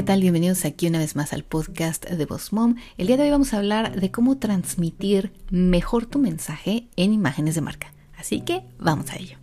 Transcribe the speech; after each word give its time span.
¿qué 0.00 0.04
tal? 0.04 0.22
Bienvenidos 0.22 0.64
aquí 0.64 0.86
una 0.86 0.98
vez 0.98 1.14
más 1.14 1.34
al 1.34 1.44
podcast 1.44 2.08
de 2.08 2.24
Boss 2.24 2.54
Mom. 2.54 2.76
El 2.96 3.08
día 3.08 3.18
de 3.18 3.24
hoy 3.24 3.30
vamos 3.32 3.52
a 3.52 3.58
hablar 3.58 4.00
de 4.00 4.10
cómo 4.10 4.38
transmitir 4.38 5.30
mejor 5.50 6.06
tu 6.06 6.18
mensaje 6.18 6.88
en 6.96 7.12
imágenes 7.12 7.54
de 7.54 7.60
marca. 7.60 7.92
Así 8.16 8.40
que 8.40 8.62
vamos 8.78 9.10
a 9.10 9.16
ello. 9.16 9.36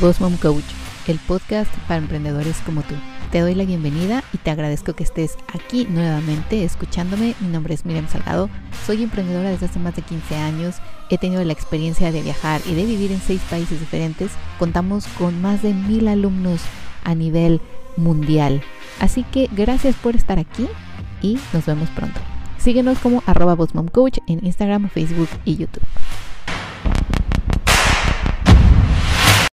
Boss 0.00 0.20
Mom 0.20 0.36
Coach, 0.38 0.64
el 1.06 1.20
podcast 1.20 1.72
para 1.86 1.98
emprendedores 1.98 2.56
como 2.66 2.82
tú. 2.82 2.96
Te 3.30 3.38
doy 3.38 3.54
la 3.54 3.64
bienvenida 3.64 4.24
y 4.32 4.38
te 4.38 4.50
agradezco 4.50 4.94
que 4.94 5.04
estés 5.04 5.36
aquí 5.54 5.86
nuevamente 5.88 6.64
escuchándome. 6.64 7.36
Mi 7.38 7.46
nombre 7.46 7.74
es 7.74 7.86
Miriam 7.86 8.08
Salgado, 8.08 8.50
soy 8.86 9.02
emprendedora 9.02 9.50
desde 9.50 9.66
hace 9.66 9.78
más 9.78 9.94
de 9.96 10.02
15 10.02 10.36
años, 10.36 10.76
he 11.10 11.18
tenido 11.18 11.44
la 11.44 11.52
experiencia 11.52 12.12
de 12.12 12.22
viajar 12.22 12.60
y 12.66 12.74
de 12.74 12.84
vivir 12.84 13.12
en 13.12 13.20
seis 13.20 13.40
países 13.50 13.80
diferentes. 13.80 14.30
Contamos 14.58 15.06
con 15.18 15.40
más 15.40 15.62
de 15.62 15.74
mil 15.74 16.08
alumnos 16.08 16.60
a 17.04 17.14
nivel 17.14 17.60
mundial. 17.96 18.62
Así 19.00 19.24
que 19.24 19.48
gracias 19.52 19.94
por 19.96 20.16
estar 20.16 20.38
aquí 20.38 20.68
y 21.20 21.38
nos 21.52 21.66
vemos 21.66 21.88
pronto. 21.90 22.20
Síguenos 22.58 22.98
como 22.98 23.22
arroba 23.26 23.56
Coach 23.90 24.18
en 24.26 24.44
Instagram, 24.44 24.88
Facebook 24.88 25.28
y 25.44 25.56
YouTube. 25.56 25.82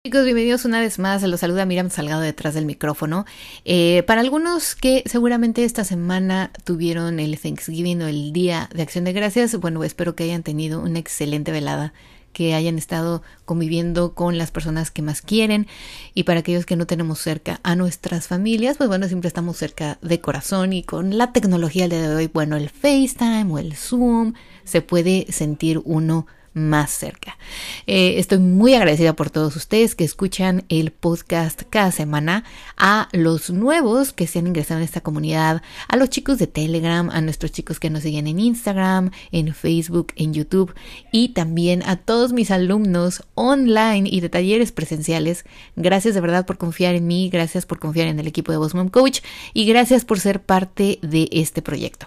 Chicos, 0.04 0.24
bienvenidos 0.24 0.64
una 0.64 0.80
vez 0.80 0.98
más. 0.98 1.22
Los 1.22 1.38
saluda 1.38 1.64
Miriam 1.64 1.88
Salgado 1.88 2.22
detrás 2.22 2.54
del 2.54 2.66
micrófono. 2.66 3.24
Eh, 3.64 4.02
para 4.04 4.20
algunos 4.20 4.74
que 4.74 5.04
seguramente 5.06 5.62
esta 5.62 5.84
semana 5.84 6.50
tuvieron 6.64 7.20
el 7.20 7.38
Thanksgiving 7.38 8.02
o 8.02 8.08
el 8.08 8.32
Día 8.32 8.68
de 8.74 8.82
Acción 8.82 9.04
de 9.04 9.12
Gracias, 9.12 9.54
bueno, 9.60 9.84
espero 9.84 10.16
que 10.16 10.24
hayan 10.24 10.42
tenido 10.42 10.80
una 10.80 10.98
excelente 10.98 11.52
velada 11.52 11.92
que 12.32 12.52
hayan 12.54 12.78
estado 12.78 13.22
conviviendo 13.44 14.12
con 14.12 14.38
las 14.38 14.50
personas 14.50 14.90
que 14.90 15.02
más 15.02 15.22
quieren 15.22 15.68
y 16.14 16.24
para 16.24 16.40
aquellos 16.40 16.66
que 16.66 16.74
no 16.74 16.88
tenemos 16.88 17.20
cerca 17.20 17.60
a 17.62 17.76
nuestras 17.76 18.26
familias, 18.26 18.78
pues 18.78 18.88
bueno, 18.88 19.06
siempre 19.06 19.28
estamos 19.28 19.56
cerca 19.56 19.98
de 20.02 20.20
corazón 20.20 20.72
y 20.72 20.82
con 20.82 21.16
la 21.16 21.32
tecnología 21.32 21.86
de 21.86 22.08
hoy, 22.08 22.26
bueno, 22.26 22.56
el 22.56 22.70
FaceTime 22.70 23.52
o 23.52 23.58
el 23.58 23.76
Zoom, 23.76 24.32
se 24.64 24.82
puede 24.82 25.26
sentir 25.30 25.80
uno 25.84 26.26
más 26.54 26.90
cerca. 26.90 27.38
Eh, 27.86 28.14
estoy 28.18 28.38
muy 28.38 28.74
agradecida 28.74 29.14
por 29.14 29.30
todos 29.30 29.56
ustedes 29.56 29.94
que 29.94 30.04
escuchan 30.04 30.64
el 30.68 30.90
podcast 30.90 31.62
cada 31.70 31.92
semana, 31.92 32.44
a 32.76 33.08
los 33.12 33.50
nuevos 33.50 34.12
que 34.12 34.26
se 34.26 34.38
han 34.38 34.46
ingresado 34.46 34.80
en 34.80 34.84
esta 34.84 35.00
comunidad, 35.00 35.62
a 35.88 35.96
los 35.96 36.10
chicos 36.10 36.38
de 36.38 36.46
Telegram, 36.46 37.10
a 37.10 37.20
nuestros 37.20 37.52
chicos 37.52 37.80
que 37.80 37.90
nos 37.90 38.02
siguen 38.02 38.26
en 38.26 38.40
Instagram, 38.40 39.10
en 39.30 39.54
Facebook, 39.54 40.12
en 40.16 40.34
YouTube 40.34 40.74
y 41.10 41.30
también 41.30 41.82
a 41.84 41.96
todos 41.96 42.32
mis 42.32 42.50
alumnos 42.50 43.22
online 43.34 44.08
y 44.10 44.20
de 44.20 44.28
talleres 44.28 44.72
presenciales. 44.72 45.44
Gracias 45.76 46.14
de 46.14 46.20
verdad 46.20 46.46
por 46.46 46.58
confiar 46.58 46.94
en 46.94 47.06
mí, 47.06 47.30
gracias 47.30 47.66
por 47.66 47.78
confiar 47.78 48.08
en 48.08 48.20
el 48.20 48.26
equipo 48.26 48.52
de 48.52 48.58
Bosman 48.58 48.88
Coach 48.88 49.20
y 49.54 49.66
gracias 49.66 50.04
por 50.04 50.20
ser 50.20 50.42
parte 50.42 50.98
de 51.02 51.28
este 51.32 51.62
proyecto. 51.62 52.06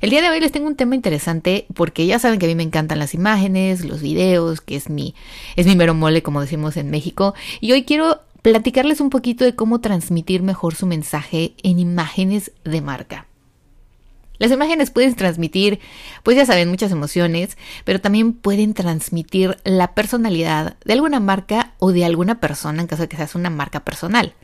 El 0.00 0.10
día 0.10 0.22
de 0.22 0.28
hoy 0.28 0.40
les 0.40 0.52
tengo 0.52 0.66
un 0.66 0.76
tema 0.76 0.94
interesante 0.94 1.66
porque 1.74 2.06
ya 2.06 2.18
saben 2.18 2.38
que 2.38 2.46
a 2.46 2.48
mí 2.48 2.54
me 2.54 2.62
encantan 2.62 2.98
las 2.98 3.14
imágenes, 3.14 3.84
los 3.84 4.02
videos, 4.02 4.60
que 4.60 4.76
es 4.76 4.88
mi, 4.88 5.14
es 5.56 5.66
mi 5.66 5.76
mero 5.76 5.94
mole, 5.94 6.22
como 6.22 6.40
decimos 6.40 6.76
en 6.76 6.90
México. 6.90 7.34
Y 7.60 7.72
hoy 7.72 7.84
quiero 7.84 8.20
platicarles 8.42 9.00
un 9.00 9.10
poquito 9.10 9.44
de 9.44 9.54
cómo 9.54 9.80
transmitir 9.80 10.42
mejor 10.42 10.74
su 10.74 10.86
mensaje 10.86 11.54
en 11.62 11.78
imágenes 11.78 12.52
de 12.64 12.80
marca. 12.80 13.26
Las 14.38 14.52
imágenes 14.52 14.90
pueden 14.90 15.14
transmitir, 15.14 15.80
pues 16.22 16.36
ya 16.36 16.44
saben, 16.44 16.68
muchas 16.68 16.92
emociones, 16.92 17.56
pero 17.84 18.00
también 18.00 18.34
pueden 18.34 18.74
transmitir 18.74 19.56
la 19.64 19.94
personalidad 19.94 20.76
de 20.84 20.92
alguna 20.92 21.20
marca 21.20 21.72
o 21.78 21.92
de 21.92 22.04
alguna 22.04 22.38
persona 22.38 22.82
en 22.82 22.86
caso 22.86 23.02
de 23.02 23.08
que 23.08 23.16
seas 23.16 23.34
una 23.34 23.50
marca 23.50 23.80
personal. 23.80 24.34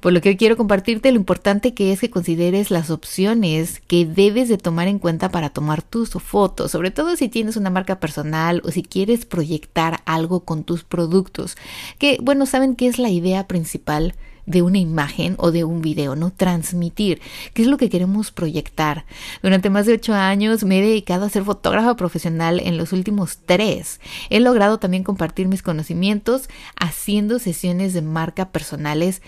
Por 0.00 0.12
lo 0.12 0.20
que 0.20 0.30
hoy 0.30 0.36
quiero 0.36 0.56
compartirte 0.56 1.10
lo 1.12 1.18
importante 1.18 1.74
que 1.74 1.92
es 1.92 2.00
que 2.00 2.10
consideres 2.10 2.70
las 2.70 2.90
opciones 2.90 3.80
que 3.86 4.06
debes 4.06 4.48
de 4.48 4.58
tomar 4.58 4.88
en 4.88 4.98
cuenta 4.98 5.30
para 5.30 5.50
tomar 5.50 5.82
tus 5.82 6.10
fotos, 6.10 6.70
sobre 6.70 6.90
todo 6.90 7.16
si 7.16 7.28
tienes 7.28 7.56
una 7.56 7.70
marca 7.70 8.00
personal 8.00 8.62
o 8.64 8.70
si 8.70 8.82
quieres 8.82 9.24
proyectar 9.24 10.00
algo 10.04 10.40
con 10.40 10.64
tus 10.64 10.84
productos, 10.84 11.56
que 11.98 12.18
bueno, 12.22 12.46
saben 12.46 12.76
que 12.76 12.86
es 12.86 12.98
la 12.98 13.10
idea 13.10 13.46
principal 13.46 14.14
de 14.46 14.62
una 14.62 14.78
imagen 14.78 15.36
o 15.38 15.50
de 15.52 15.64
un 15.64 15.82
video, 15.82 16.16
¿no? 16.16 16.32
Transmitir, 16.32 17.20
qué 17.54 17.62
es 17.62 17.68
lo 17.68 17.76
que 17.76 17.88
queremos 17.88 18.32
proyectar. 18.32 19.04
Durante 19.42 19.70
más 19.70 19.86
de 19.86 19.94
ocho 19.94 20.14
años 20.14 20.64
me 20.64 20.78
he 20.78 20.82
dedicado 20.82 21.24
a 21.24 21.30
ser 21.30 21.44
fotógrafa 21.44 21.94
profesional 21.96 22.60
en 22.60 22.76
los 22.76 22.92
últimos 22.92 23.38
tres. 23.46 24.00
He 24.30 24.40
logrado 24.40 24.78
también 24.78 25.04
compartir 25.04 25.48
mis 25.48 25.62
conocimientos 25.62 26.48
haciendo 26.76 27.38
sesiones 27.38 27.94
de 27.94 28.02
marca 28.02 28.50
personales 28.50 29.22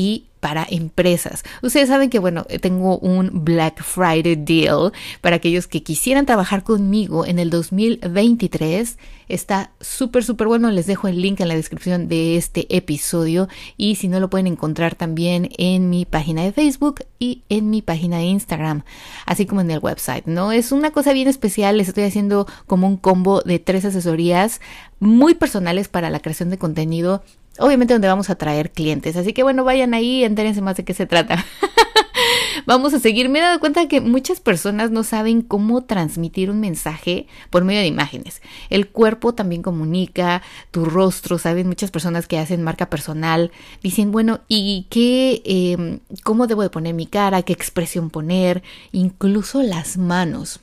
y 0.00 0.24
para 0.40 0.66
empresas. 0.70 1.44
Ustedes 1.62 1.88
saben 1.88 2.08
que, 2.08 2.18
bueno, 2.18 2.46
tengo 2.62 2.96
un 3.00 3.44
Black 3.44 3.82
Friday 3.82 4.34
deal 4.34 4.92
para 5.20 5.36
aquellos 5.36 5.66
que 5.66 5.82
quisieran 5.82 6.24
trabajar 6.24 6.64
conmigo 6.64 7.26
en 7.26 7.38
el 7.38 7.50
2023. 7.50 8.96
Está 9.28 9.72
súper, 9.82 10.24
súper 10.24 10.46
bueno. 10.46 10.70
Les 10.70 10.86
dejo 10.86 11.06
el 11.06 11.20
link 11.20 11.40
en 11.40 11.48
la 11.48 11.54
descripción 11.54 12.08
de 12.08 12.38
este 12.38 12.74
episodio 12.74 13.50
y 13.76 13.96
si 13.96 14.08
no 14.08 14.20
lo 14.20 14.30
pueden 14.30 14.46
encontrar 14.46 14.94
también 14.94 15.50
en 15.58 15.90
mi 15.90 16.06
página 16.06 16.44
de 16.44 16.52
Facebook 16.52 17.04
y 17.18 17.42
en 17.50 17.68
mi 17.68 17.82
página 17.82 18.16
de 18.16 18.24
Instagram, 18.24 18.84
así 19.26 19.44
como 19.44 19.60
en 19.60 19.70
el 19.70 19.80
website, 19.80 20.24
¿no? 20.24 20.50
Es 20.50 20.72
una 20.72 20.92
cosa 20.92 21.12
bien 21.12 21.28
especial. 21.28 21.76
Les 21.76 21.88
estoy 21.88 22.04
haciendo 22.04 22.46
como 22.66 22.86
un 22.86 22.96
combo 22.96 23.42
de 23.42 23.58
tres 23.58 23.84
asesorías 23.84 24.62
muy 24.98 25.34
personales 25.34 25.88
para 25.88 26.08
la 26.08 26.20
creación 26.20 26.48
de 26.48 26.56
contenido 26.56 27.22
obviamente 27.60 27.94
donde 27.94 28.08
vamos 28.08 28.30
a 28.30 28.34
traer 28.34 28.72
clientes. 28.72 29.16
Así 29.16 29.32
que 29.32 29.42
bueno, 29.42 29.64
vayan 29.64 29.94
ahí, 29.94 30.24
entérense 30.24 30.60
más 30.60 30.76
de 30.76 30.84
qué 30.84 30.94
se 30.94 31.06
trata. 31.06 31.44
vamos 32.66 32.94
a 32.94 33.00
seguir. 33.00 33.28
Me 33.28 33.38
he 33.38 33.42
dado 33.42 33.60
cuenta 33.60 33.88
que 33.88 34.00
muchas 34.00 34.40
personas 34.40 34.90
no 34.90 35.04
saben 35.04 35.42
cómo 35.42 35.82
transmitir 35.82 36.50
un 36.50 36.60
mensaje 36.60 37.26
por 37.50 37.64
medio 37.64 37.80
de 37.80 37.86
imágenes. 37.86 38.42
El 38.70 38.88
cuerpo 38.88 39.34
también 39.34 39.62
comunica, 39.62 40.42
tu 40.70 40.84
rostro, 40.84 41.38
saben 41.38 41.66
muchas 41.66 41.90
personas 41.90 42.26
que 42.26 42.38
hacen 42.38 42.62
marca 42.62 42.90
personal, 42.90 43.52
dicen, 43.82 44.12
bueno, 44.12 44.40
¿y 44.48 44.86
qué, 44.90 45.42
em, 45.44 46.00
cómo 46.22 46.46
debo 46.46 46.62
de 46.62 46.70
poner 46.70 46.94
mi 46.94 47.06
cara? 47.06 47.42
¿Qué 47.42 47.52
expresión 47.52 48.10
poner? 48.10 48.62
Incluso 48.92 49.62
las 49.62 49.96
manos. 49.96 50.60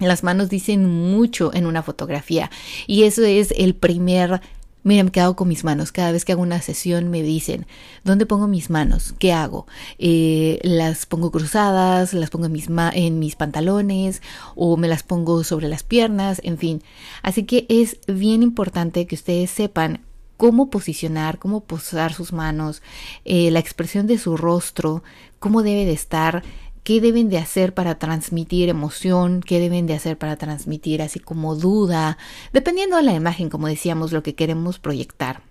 Las 0.00 0.24
manos 0.24 0.48
dicen 0.48 0.84
mucho 1.10 1.54
en 1.54 1.66
una 1.66 1.84
fotografía 1.84 2.50
y 2.88 3.04
eso 3.04 3.22
es 3.22 3.54
el 3.56 3.76
primer 3.76 4.40
Mira, 4.84 5.02
me 5.02 5.10
quedo 5.10 5.34
con 5.34 5.48
mis 5.48 5.64
manos. 5.64 5.92
Cada 5.92 6.12
vez 6.12 6.26
que 6.26 6.32
hago 6.32 6.42
una 6.42 6.60
sesión 6.60 7.08
me 7.08 7.22
dicen, 7.22 7.66
¿dónde 8.04 8.26
pongo 8.26 8.46
mis 8.46 8.68
manos? 8.68 9.14
¿Qué 9.18 9.32
hago? 9.32 9.66
Eh, 9.98 10.60
¿Las 10.62 11.06
pongo 11.06 11.30
cruzadas? 11.32 12.12
¿Las 12.12 12.28
pongo 12.28 12.46
en 12.46 12.52
mis, 12.52 12.68
en 12.92 13.18
mis 13.18 13.34
pantalones? 13.34 14.20
¿O 14.54 14.76
me 14.76 14.88
las 14.88 15.02
pongo 15.02 15.42
sobre 15.42 15.68
las 15.68 15.82
piernas? 15.82 16.40
En 16.44 16.58
fin. 16.58 16.82
Así 17.22 17.44
que 17.44 17.64
es 17.70 17.98
bien 18.06 18.42
importante 18.42 19.06
que 19.06 19.14
ustedes 19.14 19.50
sepan 19.50 20.02
cómo 20.36 20.68
posicionar, 20.68 21.38
cómo 21.38 21.60
posar 21.60 22.12
sus 22.12 22.34
manos, 22.34 22.82
eh, 23.24 23.50
la 23.50 23.60
expresión 23.60 24.06
de 24.06 24.18
su 24.18 24.36
rostro, 24.36 25.02
cómo 25.38 25.62
debe 25.62 25.86
de 25.86 25.92
estar 25.92 26.42
qué 26.84 27.00
deben 27.00 27.30
de 27.30 27.38
hacer 27.38 27.74
para 27.74 27.98
transmitir 27.98 28.68
emoción, 28.68 29.40
qué 29.40 29.58
deben 29.58 29.86
de 29.86 29.94
hacer 29.94 30.16
para 30.18 30.36
transmitir 30.36 31.02
así 31.02 31.18
como 31.18 31.56
duda, 31.56 32.18
dependiendo 32.52 32.96
de 32.96 33.02
la 33.02 33.14
imagen, 33.14 33.48
como 33.48 33.66
decíamos, 33.66 34.12
lo 34.12 34.22
que 34.22 34.34
queremos 34.34 34.78
proyectar 34.78 35.42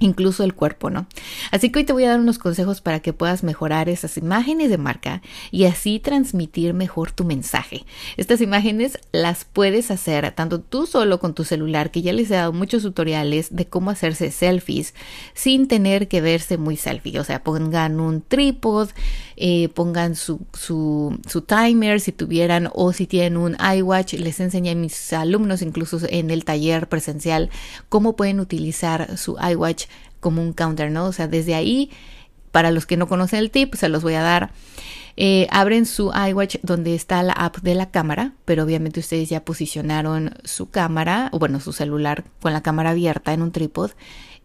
incluso 0.00 0.44
el 0.44 0.54
cuerpo, 0.54 0.90
¿no? 0.90 1.06
Así 1.50 1.70
que 1.70 1.80
hoy 1.80 1.84
te 1.84 1.92
voy 1.92 2.04
a 2.04 2.10
dar 2.10 2.20
unos 2.20 2.38
consejos 2.38 2.80
para 2.80 3.00
que 3.00 3.12
puedas 3.12 3.42
mejorar 3.42 3.88
esas 3.88 4.16
imágenes 4.16 4.70
de 4.70 4.78
marca 4.78 5.22
y 5.50 5.64
así 5.64 6.00
transmitir 6.00 6.74
mejor 6.74 7.12
tu 7.12 7.24
mensaje. 7.24 7.84
Estas 8.16 8.40
imágenes 8.40 8.98
las 9.12 9.44
puedes 9.44 9.90
hacer 9.90 10.32
tanto 10.32 10.60
tú 10.60 10.86
solo 10.86 11.20
con 11.20 11.34
tu 11.34 11.44
celular, 11.44 11.90
que 11.90 12.02
ya 12.02 12.12
les 12.12 12.30
he 12.30 12.34
dado 12.34 12.52
muchos 12.52 12.82
tutoriales 12.82 13.54
de 13.54 13.66
cómo 13.66 13.90
hacerse 13.90 14.30
selfies 14.30 14.94
sin 15.34 15.68
tener 15.68 16.08
que 16.08 16.20
verse 16.20 16.58
muy 16.58 16.76
selfie. 16.76 17.18
O 17.20 17.24
sea, 17.24 17.42
pongan 17.42 18.00
un 18.00 18.22
trípod, 18.22 18.90
eh, 19.36 19.68
pongan 19.70 20.14
su, 20.14 20.40
su, 20.52 21.18
su 21.28 21.42
timer 21.42 22.00
si 22.00 22.12
tuvieran 22.12 22.70
o 22.74 22.92
si 22.92 23.06
tienen 23.06 23.36
un 23.36 23.56
iWatch. 23.76 24.14
Les 24.14 24.40
enseñé 24.40 24.70
a 24.70 24.74
mis 24.74 25.12
alumnos, 25.12 25.62
incluso 25.62 26.00
en 26.08 26.30
el 26.30 26.44
taller 26.44 26.88
presencial, 26.88 27.50
cómo 27.88 28.16
pueden 28.16 28.40
utilizar 28.40 29.16
su 29.18 29.36
iWatch 29.38 29.84
como 30.24 30.40
un 30.40 30.54
counter, 30.54 30.90
¿no? 30.90 31.04
O 31.04 31.12
sea, 31.12 31.28
desde 31.28 31.54
ahí, 31.54 31.90
para 32.50 32.70
los 32.70 32.86
que 32.86 32.96
no 32.96 33.06
conocen 33.06 33.40
el 33.40 33.50
tip, 33.50 33.74
se 33.74 33.90
los 33.90 34.02
voy 34.02 34.14
a 34.14 34.22
dar. 34.22 34.52
Eh, 35.18 35.46
abren 35.50 35.84
su 35.84 36.12
iWatch 36.30 36.56
donde 36.62 36.94
está 36.94 37.22
la 37.22 37.34
app 37.34 37.58
de 37.58 37.74
la 37.74 37.90
cámara, 37.90 38.32
pero 38.46 38.64
obviamente 38.64 39.00
ustedes 39.00 39.28
ya 39.28 39.44
posicionaron 39.44 40.34
su 40.44 40.70
cámara, 40.70 41.28
o 41.32 41.38
bueno, 41.38 41.60
su 41.60 41.74
celular 41.74 42.24
con 42.40 42.54
la 42.54 42.62
cámara 42.62 42.90
abierta 42.90 43.34
en 43.34 43.42
un 43.42 43.52
trípode, 43.52 43.92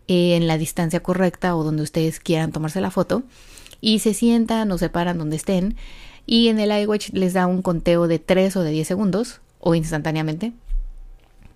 en 0.07 0.47
la 0.47 0.57
distancia 0.57 0.99
correcta 1.01 1.55
o 1.55 1.63
donde 1.63 1.83
ustedes 1.83 2.19
quieran 2.19 2.51
tomarse 2.51 2.81
la 2.81 2.91
foto, 2.91 3.23
y 3.79 3.99
se 3.99 4.13
sientan 4.13 4.69
o 4.73 4.77
se 4.77 4.89
paran 4.89 5.17
donde 5.17 5.37
estén, 5.37 5.77
y 6.25 6.49
en 6.49 6.59
el 6.59 6.77
iWatch 6.77 7.11
les 7.13 7.31
da 7.31 7.47
un 7.47 7.61
conteo 7.61 8.09
de 8.09 8.19
3 8.19 8.57
o 8.57 8.63
de 8.63 8.71
10 8.71 8.85
segundos, 8.85 9.39
o 9.61 9.75
instantáneamente, 9.75 10.51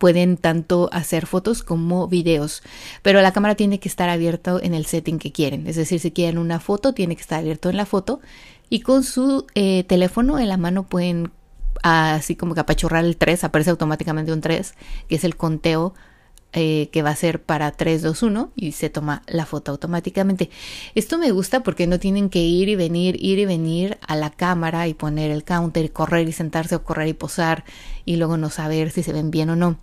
pueden 0.04 0.36
tanto 0.36 0.90
hacer 0.92 1.28
fotos 1.28 1.64
como 1.64 2.10
videos, 2.10 2.62
pero 3.04 3.22
la 3.22 3.32
cámara 3.32 3.56
tiene 3.56 3.80
que 3.80 3.88
estar 3.88 4.10
abierta 4.10 4.60
en 4.62 4.74
el 4.74 4.86
setting 4.86 5.18
que 5.18 5.32
quieren. 5.32 5.66
Es 5.66 5.78
decir, 5.78 6.02
si 6.02 6.12
quieren 6.12 6.40
una 6.40 6.60
foto, 6.60 6.94
tiene 6.94 7.16
que 7.16 7.22
estar 7.22 7.40
abierto 7.40 7.70
en 7.70 7.78
la 7.78 7.86
foto 7.86 8.20
y 8.70 8.82
con 8.82 9.06
su 9.06 9.46
eh, 9.56 9.86
teléfono 9.86 10.40
en 10.40 10.50
la 10.50 10.58
mano 10.58 10.84
pueden 10.84 11.32
así 11.84 12.36
como 12.36 12.54
que 12.54 12.60
apachurrar 12.60 13.06
el 13.06 13.16
3, 13.16 13.46
aparece 13.46 13.70
automáticamente 13.70 14.34
un 14.34 14.42
3, 14.42 14.74
que 15.08 15.16
es 15.16 15.24
el 15.24 15.38
conteo 15.38 15.94
eh, 16.52 16.90
que 16.92 17.02
va 17.02 17.12
a 17.12 17.16
ser 17.16 17.42
para 17.42 17.72
3, 17.72 18.02
2, 18.02 18.24
1 18.24 18.52
y 18.58 18.74
se 18.74 18.90
toma 18.90 19.24
la 19.28 19.46
foto 19.46 19.72
automáticamente. 19.72 20.50
Esto 20.96 21.18
me 21.18 21.32
gusta 21.32 21.64
porque 21.64 21.88
no 21.88 21.98
tienen 21.98 22.30
que 22.30 22.40
ir 22.40 22.68
y 22.68 22.76
venir, 22.76 23.16
ir 23.22 23.40
y 23.40 23.46
venir 23.46 23.98
a 24.06 24.18
la 24.18 24.32
cámara 24.32 24.90
y 24.90 24.96
poner 24.96 25.32
el 25.32 25.46
counter, 25.46 25.94
correr 25.94 26.28
y 26.28 26.34
sentarse 26.34 26.76
o 26.76 26.84
correr 26.84 27.08
y 27.08 27.14
posar 27.14 27.64
y 28.04 28.18
luego 28.18 28.36
no 28.36 28.50
saber 28.50 28.92
si 28.92 29.02
se 29.02 29.14
ven 29.14 29.32
bien 29.32 29.50
o 29.50 29.56
no. 29.56 29.78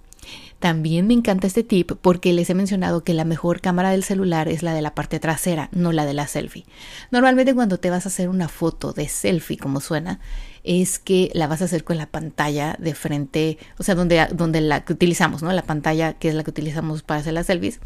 También 0.60 1.06
me 1.06 1.14
encanta 1.14 1.46
este 1.46 1.64
tip 1.64 1.92
porque 2.02 2.34
les 2.34 2.50
he 2.50 2.54
mencionado 2.54 3.02
que 3.02 3.14
la 3.14 3.24
mejor 3.24 3.62
cámara 3.62 3.90
del 3.90 4.04
celular 4.04 4.46
es 4.46 4.62
la 4.62 4.74
de 4.74 4.82
la 4.82 4.94
parte 4.94 5.18
trasera, 5.18 5.70
no 5.72 5.90
la 5.90 6.04
de 6.04 6.12
la 6.12 6.26
selfie. 6.26 6.66
Normalmente 7.10 7.54
cuando 7.54 7.80
te 7.80 7.88
vas 7.88 8.04
a 8.04 8.10
hacer 8.10 8.28
una 8.28 8.46
foto 8.46 8.92
de 8.92 9.08
selfie, 9.08 9.56
como 9.56 9.80
suena, 9.80 10.20
es 10.62 10.98
que 10.98 11.30
la 11.32 11.46
vas 11.46 11.62
a 11.62 11.64
hacer 11.64 11.82
con 11.82 11.96
la 11.96 12.06
pantalla 12.06 12.76
de 12.78 12.94
frente, 12.94 13.56
o 13.78 13.82
sea, 13.82 13.94
donde, 13.94 14.26
donde 14.34 14.60
la 14.60 14.84
que 14.84 14.92
utilizamos, 14.92 15.42
¿no? 15.42 15.50
La 15.50 15.62
pantalla 15.62 16.12
que 16.12 16.28
es 16.28 16.34
la 16.34 16.44
que 16.44 16.50
utilizamos 16.50 17.02
para 17.02 17.20
hacer 17.20 17.32
las 17.32 17.46
selfies, 17.46 17.80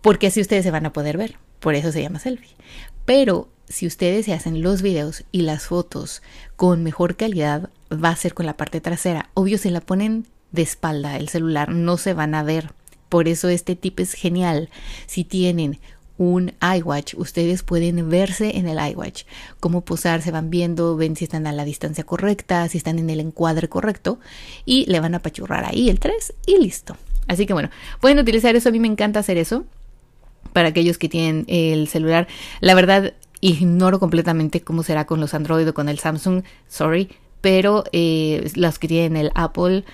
porque 0.00 0.28
así 0.28 0.40
ustedes 0.40 0.64
se 0.64 0.70
van 0.70 0.86
a 0.86 0.92
poder 0.94 1.18
ver, 1.18 1.36
por 1.60 1.74
eso 1.74 1.92
se 1.92 2.00
llama 2.00 2.18
selfie. 2.18 2.56
Pero 3.04 3.50
si 3.68 3.86
ustedes 3.86 4.24
se 4.24 4.32
hacen 4.32 4.62
los 4.62 4.80
videos 4.80 5.24
y 5.32 5.42
las 5.42 5.66
fotos 5.66 6.22
con 6.56 6.82
mejor 6.82 7.16
calidad, 7.16 7.68
va 7.92 8.08
a 8.08 8.16
ser 8.16 8.32
con 8.32 8.46
la 8.46 8.56
parte 8.56 8.80
trasera. 8.80 9.28
Obvio, 9.34 9.58
si 9.58 9.68
la 9.68 9.82
ponen 9.82 10.26
de 10.54 10.62
espalda 10.62 11.16
el 11.16 11.28
celular 11.28 11.70
no 11.70 11.96
se 11.96 12.14
van 12.14 12.34
a 12.34 12.42
ver. 12.42 12.72
Por 13.08 13.28
eso 13.28 13.48
este 13.48 13.76
tip 13.76 14.00
es 14.00 14.14
genial. 14.14 14.70
Si 15.06 15.24
tienen 15.24 15.78
un 16.16 16.52
iWatch, 16.60 17.14
ustedes 17.14 17.62
pueden 17.62 18.08
verse 18.08 18.56
en 18.56 18.68
el 18.68 18.78
iWatch, 18.92 19.24
cómo 19.58 19.80
posar, 19.80 20.22
se 20.22 20.30
van 20.30 20.48
viendo, 20.48 20.96
ven 20.96 21.16
si 21.16 21.24
están 21.24 21.46
a 21.46 21.52
la 21.52 21.64
distancia 21.64 22.04
correcta, 22.04 22.68
si 22.68 22.78
están 22.78 22.98
en 22.98 23.10
el 23.10 23.20
encuadre 23.20 23.68
correcto 23.68 24.20
y 24.64 24.86
le 24.86 25.00
van 25.00 25.14
a 25.14 25.18
apachurrar 25.18 25.64
ahí 25.64 25.90
el 25.90 25.98
3 25.98 26.34
y 26.46 26.58
listo. 26.58 26.96
Así 27.26 27.46
que 27.46 27.52
bueno, 27.52 27.70
pueden 28.00 28.18
utilizar 28.18 28.54
eso, 28.54 28.68
a 28.68 28.72
mí 28.72 28.78
me 28.78 28.88
encanta 28.88 29.20
hacer 29.20 29.38
eso 29.38 29.64
para 30.52 30.68
aquellos 30.68 30.98
que 30.98 31.08
tienen 31.08 31.44
el 31.48 31.88
celular. 31.88 32.28
La 32.60 32.74
verdad, 32.74 33.14
ignoro 33.40 33.98
completamente 33.98 34.60
cómo 34.60 34.82
será 34.84 35.04
con 35.06 35.20
los 35.20 35.34
Android 35.34 35.68
o 35.68 35.74
con 35.74 35.88
el 35.88 35.98
Samsung, 35.98 36.44
sorry, 36.68 37.10
pero 37.40 37.84
eh, 37.92 38.50
los 38.54 38.78
que 38.78 38.88
tienen 38.88 39.16
el 39.16 39.30
Apple 39.34 39.84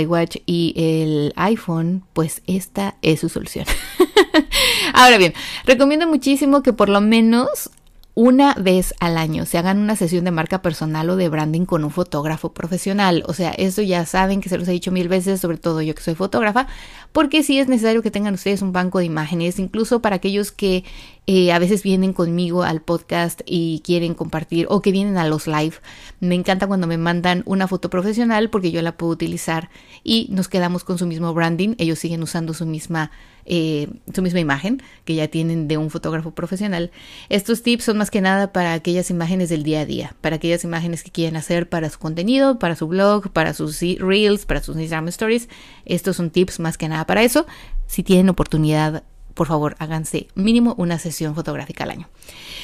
iWatch 0.00 0.38
y 0.46 0.74
el 0.76 1.32
iPhone, 1.36 2.04
pues 2.12 2.42
esta 2.46 2.96
es 3.02 3.20
su 3.20 3.28
solución. 3.28 3.66
Ahora 4.94 5.18
bien, 5.18 5.34
recomiendo 5.64 6.06
muchísimo 6.06 6.62
que 6.62 6.72
por 6.72 6.88
lo 6.88 7.00
menos 7.00 7.70
una 8.14 8.54
vez 8.54 8.94
al 8.98 9.18
año 9.18 9.44
se 9.44 9.58
hagan 9.58 9.78
una 9.78 9.94
sesión 9.94 10.24
de 10.24 10.30
marca 10.30 10.62
personal 10.62 11.10
o 11.10 11.16
de 11.16 11.28
branding 11.28 11.66
con 11.66 11.84
un 11.84 11.90
fotógrafo 11.90 12.54
profesional. 12.54 13.22
O 13.26 13.34
sea, 13.34 13.50
eso 13.50 13.82
ya 13.82 14.06
saben 14.06 14.40
que 14.40 14.48
se 14.48 14.56
los 14.56 14.66
he 14.68 14.72
dicho 14.72 14.90
mil 14.90 15.08
veces, 15.08 15.38
sobre 15.38 15.58
todo 15.58 15.82
yo 15.82 15.94
que 15.94 16.02
soy 16.02 16.14
fotógrafa, 16.14 16.66
porque 17.12 17.42
sí 17.42 17.58
es 17.58 17.68
necesario 17.68 18.02
que 18.02 18.10
tengan 18.10 18.34
ustedes 18.34 18.62
un 18.62 18.72
banco 18.72 18.98
de 18.98 19.04
imágenes, 19.04 19.58
incluso 19.58 20.00
para 20.00 20.16
aquellos 20.16 20.52
que 20.52 20.84
eh, 21.28 21.50
a 21.50 21.58
veces 21.58 21.82
vienen 21.82 22.12
conmigo 22.12 22.62
al 22.62 22.82
podcast 22.82 23.40
y 23.46 23.82
quieren 23.84 24.14
compartir 24.14 24.66
o 24.70 24.80
que 24.80 24.92
vienen 24.92 25.18
a 25.18 25.26
los 25.26 25.48
live. 25.48 25.74
Me 26.20 26.36
encanta 26.36 26.68
cuando 26.68 26.86
me 26.86 26.98
mandan 26.98 27.42
una 27.46 27.66
foto 27.66 27.90
profesional 27.90 28.48
porque 28.48 28.70
yo 28.70 28.80
la 28.80 28.96
puedo 28.96 29.12
utilizar 29.12 29.68
y 30.04 30.28
nos 30.30 30.46
quedamos 30.46 30.84
con 30.84 30.98
su 30.98 31.06
mismo 31.06 31.34
branding. 31.34 31.74
Ellos 31.78 31.98
siguen 31.98 32.22
usando 32.22 32.54
su 32.54 32.64
misma, 32.64 33.10
eh, 33.44 33.88
su 34.14 34.22
misma 34.22 34.38
imagen 34.38 34.80
que 35.04 35.16
ya 35.16 35.26
tienen 35.26 35.66
de 35.66 35.78
un 35.78 35.90
fotógrafo 35.90 36.30
profesional. 36.30 36.92
Estos 37.28 37.64
tips 37.64 37.82
son 37.82 37.98
más 37.98 38.12
que 38.12 38.20
nada 38.20 38.52
para 38.52 38.74
aquellas 38.74 39.10
imágenes 39.10 39.48
del 39.48 39.64
día 39.64 39.80
a 39.80 39.84
día, 39.86 40.14
para 40.20 40.36
aquellas 40.36 40.62
imágenes 40.62 41.02
que 41.02 41.10
quieren 41.10 41.36
hacer 41.36 41.68
para 41.68 41.90
su 41.90 41.98
contenido, 41.98 42.60
para 42.60 42.76
su 42.76 42.86
blog, 42.86 43.30
para 43.30 43.52
sus 43.52 43.80
reels, 43.80 44.46
para 44.46 44.62
sus 44.62 44.76
Instagram 44.76 45.08
stories. 45.08 45.48
Estos 45.86 46.16
son 46.16 46.30
tips 46.30 46.60
más 46.60 46.78
que 46.78 46.88
nada 46.88 47.04
para 47.06 47.22
eso. 47.22 47.46
Si 47.86 48.02
tienen 48.02 48.28
oportunidad 48.28 49.04
por 49.36 49.48
favor, 49.48 49.76
háganse 49.78 50.28
mínimo 50.34 50.74
una 50.78 50.98
sesión 50.98 51.34
fotográfica 51.34 51.84
al 51.84 51.90
año. 51.90 52.08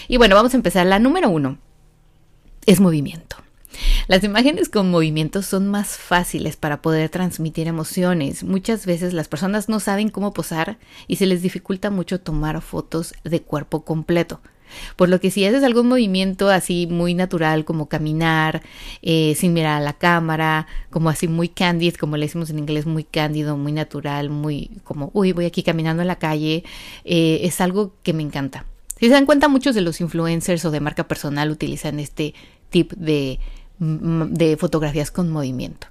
Y 0.09 0.17
bueno, 0.17 0.35
vamos 0.35 0.55
a 0.55 0.57
empezar. 0.57 0.87
La 0.87 0.99
número 0.99 1.29
uno 1.29 1.59
es 2.65 2.81
movimiento. 2.81 3.37
Las 4.09 4.25
imágenes 4.25 4.71
con 4.71 4.91
movimiento 4.91 5.43
son 5.43 5.69
más 5.69 5.99
fáciles 5.99 6.57
para 6.57 6.81
poder 6.81 7.11
transmitir 7.11 7.69
emociones. 7.69 8.43
Muchas 8.43 8.87
veces 8.87 9.13
las 9.13 9.29
personas 9.29 9.69
no 9.69 9.81
saben 9.81 10.09
cómo 10.09 10.33
posar 10.33 10.79
y 11.07 11.17
se 11.17 11.27
les 11.27 11.43
dificulta 11.43 11.91
mucho 11.91 12.21
tomar 12.21 12.59
fotos 12.63 13.13
de 13.23 13.43
cuerpo 13.43 13.85
completo. 13.85 14.41
Por 14.97 15.09
lo 15.09 15.21
que 15.21 15.31
si 15.31 15.45
haces 15.45 15.63
algún 15.65 15.89
movimiento 15.89 16.49
así 16.49 16.87
muy 16.87 17.15
natural 17.15 17.65
como 17.65 17.89
caminar, 17.89 18.63
eh, 19.03 19.35
sin 19.37 19.53
mirar 19.53 19.81
a 19.81 19.85
la 19.85 19.93
cámara, 19.93 20.67
como 20.91 21.09
así 21.09 21.29
muy 21.29 21.49
candid, 21.49 21.95
como 21.95 22.17
le 22.17 22.27
decimos 22.27 22.51
en 22.51 22.59
inglés, 22.59 22.87
muy 22.87 23.05
cándido, 23.05 23.57
muy 23.57 23.73
natural, 23.73 24.31
muy 24.31 24.71
como, 24.85 25.11
uy, 25.15 25.33
voy 25.33 25.45
aquí 25.45 25.63
caminando 25.63 26.03
en 26.03 26.09
la 26.09 26.17
calle, 26.17 26.65
eh, 27.05 27.41
es 27.43 27.61
algo 27.61 27.95
que 28.03 28.13
me 28.13 28.23
encanta. 28.23 28.67
Si 28.99 29.07
se 29.07 29.15
dan 29.15 29.27
cuenta, 29.27 29.49
muchos 29.49 29.75
de 29.75 29.81
los 29.81 30.01
influencers 30.01 30.65
o 30.65 30.71
de 30.71 30.81
marca 30.81 31.09
personal 31.09 31.51
utilizan 31.51 31.99
este 31.99 32.35
tip 32.71 32.93
de, 32.93 33.41
de 33.79 34.57
fotografías 34.57 35.11
con 35.11 35.29
movimiento. 35.29 35.89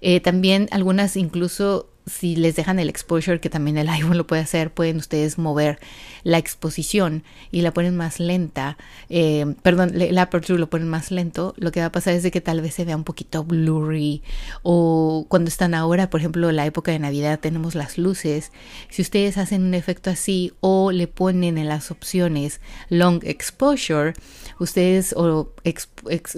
Eh, 0.00 0.20
también 0.20 0.68
algunas 0.70 1.16
incluso 1.16 1.90
si 2.06 2.36
les 2.36 2.54
dejan 2.56 2.78
el 2.78 2.88
exposure, 2.88 3.40
que 3.40 3.50
también 3.50 3.78
el 3.78 3.88
iPhone 3.90 4.16
lo 4.16 4.26
puede 4.26 4.42
hacer, 4.42 4.72
pueden 4.72 4.96
ustedes 4.96 5.38
mover 5.38 5.78
la 6.22 6.38
exposición 6.38 7.22
y 7.50 7.62
la 7.62 7.72
ponen 7.72 7.96
más 7.96 8.20
lenta, 8.20 8.76
eh, 9.08 9.54
perdón, 9.62 9.92
la 9.94 10.22
aperture 10.22 10.58
lo 10.58 10.70
ponen 10.70 10.88
más 10.88 11.10
lento, 11.10 11.54
lo 11.56 11.72
que 11.72 11.80
va 11.80 11.86
a 11.86 11.92
pasar 11.92 12.14
es 12.14 12.22
de 12.22 12.30
que 12.30 12.40
tal 12.40 12.60
vez 12.60 12.74
se 12.74 12.84
vea 12.84 12.96
un 12.96 13.04
poquito 13.04 13.44
blurry. 13.44 14.22
O 14.62 15.26
cuando 15.28 15.48
están 15.48 15.74
ahora, 15.74 16.10
por 16.10 16.20
ejemplo, 16.20 16.50
la 16.52 16.66
época 16.66 16.92
de 16.92 16.98
Navidad 16.98 17.40
tenemos 17.40 17.74
las 17.74 17.98
luces, 17.98 18.52
si 18.88 19.02
ustedes 19.02 19.38
hacen 19.38 19.62
un 19.62 19.74
efecto 19.74 20.10
así 20.10 20.52
o 20.60 20.92
le 20.92 21.06
ponen 21.06 21.58
en 21.58 21.68
las 21.68 21.90
opciones 21.90 22.60
long 22.88 23.20
exposure, 23.24 24.14
ustedes 24.58 25.14
o 25.16 25.52
es 25.64 25.86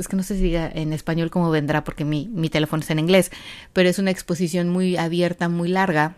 que 0.08 0.16
no 0.16 0.22
sé 0.22 0.36
si 0.36 0.42
diga 0.42 0.70
en 0.72 0.92
español 0.92 1.30
cómo 1.30 1.50
vendrá 1.50 1.84
porque 1.84 2.04
mi, 2.04 2.28
mi 2.28 2.48
teléfono 2.48 2.80
está 2.80 2.92
en 2.92 3.00
inglés, 3.00 3.30
pero 3.72 3.88
es 3.88 3.98
una 3.98 4.10
exposición 4.10 4.68
muy 4.68 4.96
abierta, 4.96 5.48
muy 5.56 5.68
larga, 5.68 6.16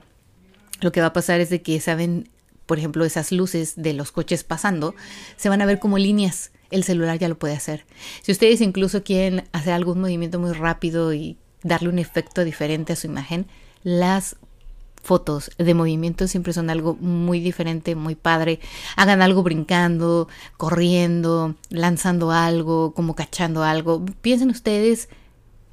lo 0.80 0.92
que 0.92 1.00
va 1.00 1.09
a 1.09 1.12
pasar 1.12 1.40
es 1.40 1.50
de 1.50 1.62
que 1.62 1.80
saben, 1.80 2.28
por 2.66 2.78
ejemplo, 2.78 3.04
esas 3.04 3.33
luces 3.33 3.75
de 3.76 3.92
los 3.92 4.12
coches 4.12 4.45
pasando, 4.45 4.95
se 5.37 5.49
van 5.49 5.62
a 5.62 5.66
ver 5.66 5.78
como 5.78 5.99
líneas. 5.99 6.52
El 6.71 6.85
celular 6.85 7.18
ya 7.18 7.28
lo 7.28 7.38
puede 7.38 7.54
hacer. 7.54 7.87
Si 8.23 8.30
ustedes 8.30 8.61
incluso 8.61 9.02
quieren 9.02 9.45
hacer 9.52 9.73
algún 9.73 10.00
movimiento 10.00 10.38
muy 10.38 10.52
rápido 10.52 11.14
y 11.14 11.38
darle 11.62 11.88
un 11.88 11.99
efecto 11.99 12.45
diferente 12.45 12.92
a 12.92 12.97
su 12.97 13.07
imagen, 13.07 13.47
las 13.83 14.37
fotos 15.02 15.50
de 15.57 15.73
movimiento 15.73 16.28
siempre 16.28 16.52
son 16.52 16.68
algo 16.68 16.95
muy 16.97 17.40
diferente, 17.40 17.95
muy 17.95 18.14
padre. 18.14 18.61
Hagan 18.97 19.23
algo 19.23 19.42
brincando, 19.42 20.28
corriendo, 20.59 21.54
lanzando 21.71 22.30
algo, 22.30 22.92
como 22.92 23.14
cachando 23.14 23.62
algo. 23.62 24.04
Piensen 24.21 24.50
ustedes 24.50 25.09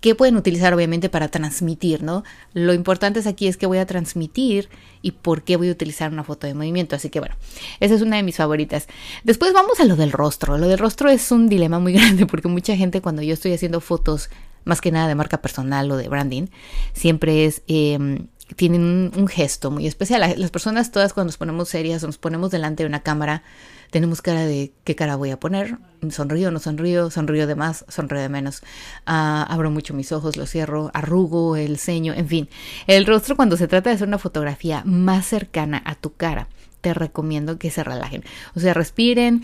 que 0.05 0.13
pueden 0.13 0.37
utilizar 0.37 0.71
obviamente 0.71 1.09
para 1.09 1.29
transmitir, 1.29 2.03
¿no? 2.03 2.23
Lo 2.53 2.75
importante 2.75 3.19
es 3.19 3.25
aquí 3.25 3.47
es 3.47 3.57
que 3.57 3.65
voy 3.65 3.79
a 3.79 3.87
transmitir 3.87 4.69
y 5.01 5.13
por 5.13 5.41
qué 5.41 5.55
voy 5.55 5.69
a 5.69 5.71
utilizar 5.71 6.11
una 6.11 6.23
foto 6.23 6.45
de 6.45 6.53
movimiento. 6.53 6.95
Así 6.95 7.09
que 7.09 7.19
bueno, 7.19 7.33
esa 7.79 7.95
es 7.95 8.03
una 8.03 8.17
de 8.17 8.21
mis 8.21 8.35
favoritas. 8.35 8.85
Después 9.23 9.51
vamos 9.51 9.79
a 9.79 9.85
lo 9.85 9.95
del 9.95 10.11
rostro. 10.11 10.59
Lo 10.59 10.67
del 10.67 10.77
rostro 10.77 11.09
es 11.09 11.31
un 11.31 11.49
dilema 11.49 11.79
muy 11.79 11.91
grande 11.99 12.27
porque 12.27 12.47
mucha 12.47 12.77
gente 12.77 13.01
cuando 13.01 13.23
yo 13.23 13.33
estoy 13.33 13.53
haciendo 13.53 13.81
fotos, 13.81 14.29
más 14.63 14.79
que 14.79 14.91
nada 14.91 15.07
de 15.07 15.15
marca 15.15 15.41
personal 15.41 15.89
o 15.89 15.97
de 15.97 16.07
branding, 16.07 16.49
siempre 16.93 17.45
es... 17.45 17.63
Eh, 17.67 18.27
tienen 18.55 19.11
un, 19.15 19.27
gesto 19.27 19.71
muy 19.71 19.87
especial. 19.87 20.35
Las 20.37 20.51
personas 20.51 20.91
todas 20.91 21.13
cuando 21.13 21.29
nos 21.29 21.37
ponemos 21.37 21.69
serias 21.69 22.03
o 22.03 22.07
nos 22.07 22.17
ponemos 22.17 22.51
delante 22.51 22.83
de 22.83 22.87
una 22.87 23.01
cámara, 23.01 23.43
tenemos 23.89 24.21
cara 24.21 24.45
de 24.45 24.71
qué 24.83 24.95
cara 24.95 25.15
voy 25.15 25.31
a 25.31 25.39
poner, 25.39 25.77
sonrío, 26.11 26.51
no 26.51 26.59
sonrío, 26.59 27.09
sonrío 27.09 27.47
de 27.47 27.55
más, 27.55 27.85
sonrío 27.87 28.21
de 28.21 28.29
menos, 28.29 28.61
ah, 29.05 29.45
abro 29.49 29.71
mucho 29.71 29.93
mis 29.93 30.11
ojos, 30.11 30.37
los 30.37 30.49
cierro, 30.49 30.91
arrugo 30.93 31.55
el 31.55 31.77
ceño, 31.77 32.13
en 32.13 32.27
fin. 32.27 32.49
El 32.87 33.05
rostro 33.05 33.35
cuando 33.35 33.57
se 33.57 33.67
trata 33.67 33.89
de 33.89 33.95
hacer 33.95 34.07
una 34.07 34.19
fotografía 34.19 34.83
más 34.85 35.25
cercana 35.25 35.81
a 35.85 35.95
tu 35.95 36.13
cara, 36.13 36.47
te 36.81 36.93
recomiendo 36.93 37.57
que 37.57 37.71
se 37.71 37.83
relajen. 37.83 38.23
O 38.55 38.59
sea, 38.59 38.73
respiren, 38.73 39.43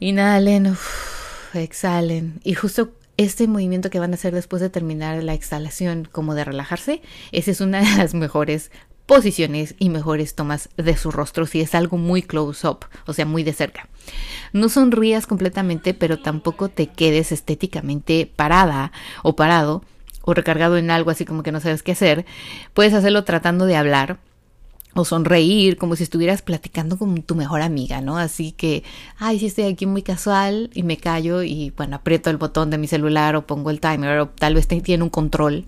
inhalen, 0.00 0.76
exhalen 1.52 2.40
y 2.42 2.54
justo 2.54 2.92
este 3.16 3.46
movimiento 3.46 3.90
que 3.90 3.98
van 3.98 4.12
a 4.12 4.14
hacer 4.14 4.34
después 4.34 4.60
de 4.60 4.70
terminar 4.70 5.22
la 5.22 5.34
exhalación, 5.34 6.08
como 6.10 6.34
de 6.34 6.44
relajarse, 6.44 7.02
esa 7.32 7.50
es 7.50 7.60
una 7.60 7.80
de 7.80 7.96
las 7.96 8.14
mejores 8.14 8.70
posiciones 9.06 9.76
y 9.78 9.88
mejores 9.88 10.34
tomas 10.34 10.68
de 10.76 10.96
su 10.96 11.12
rostro 11.12 11.46
si 11.46 11.60
es 11.60 11.74
algo 11.74 11.96
muy 11.96 12.22
close 12.22 12.66
up, 12.66 12.86
o 13.06 13.12
sea, 13.12 13.24
muy 13.24 13.44
de 13.44 13.52
cerca. 13.52 13.88
No 14.52 14.68
sonrías 14.68 15.26
completamente, 15.26 15.94
pero 15.94 16.18
tampoco 16.18 16.68
te 16.68 16.88
quedes 16.88 17.32
estéticamente 17.32 18.30
parada 18.34 18.92
o 19.22 19.36
parado 19.36 19.82
o 20.22 20.34
recargado 20.34 20.76
en 20.76 20.90
algo 20.90 21.10
así 21.10 21.24
como 21.24 21.44
que 21.44 21.52
no 21.52 21.60
sabes 21.60 21.84
qué 21.84 21.92
hacer, 21.92 22.26
puedes 22.74 22.94
hacerlo 22.94 23.22
tratando 23.22 23.64
de 23.66 23.76
hablar 23.76 24.18
o 24.96 25.04
sonreír 25.04 25.76
como 25.76 25.96
si 25.96 26.02
estuvieras 26.02 26.42
platicando 26.42 26.98
con 26.98 27.22
tu 27.22 27.34
mejor 27.34 27.62
amiga, 27.62 28.00
¿no? 28.00 28.18
Así 28.18 28.52
que, 28.52 28.82
ay, 29.18 29.38
sí 29.38 29.46
estoy 29.46 29.64
aquí 29.64 29.86
muy 29.86 30.02
casual 30.02 30.70
y 30.74 30.82
me 30.82 30.96
callo 30.96 31.42
y 31.42 31.72
bueno, 31.76 31.96
aprieto 31.96 32.30
el 32.30 32.36
botón 32.36 32.70
de 32.70 32.78
mi 32.78 32.86
celular 32.86 33.36
o 33.36 33.46
pongo 33.46 33.70
el 33.70 33.80
timer 33.80 34.18
o 34.18 34.28
tal 34.28 34.54
vez 34.54 34.66
tiene 34.66 35.04
un 35.04 35.10
control. 35.10 35.66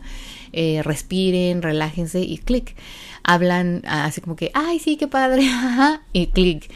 Eh, 0.53 0.83
respiren, 0.83 1.63
relájense 1.63 2.21
y 2.21 2.39
clic. 2.39 2.75
Hablan 3.23 3.83
así 3.87 4.21
como 4.21 4.37
que, 4.37 4.51
ay, 4.55 4.79
sí, 4.79 4.97
qué 4.97 5.09
padre, 5.09 5.43
y 6.13 6.29
clic. 6.29 6.71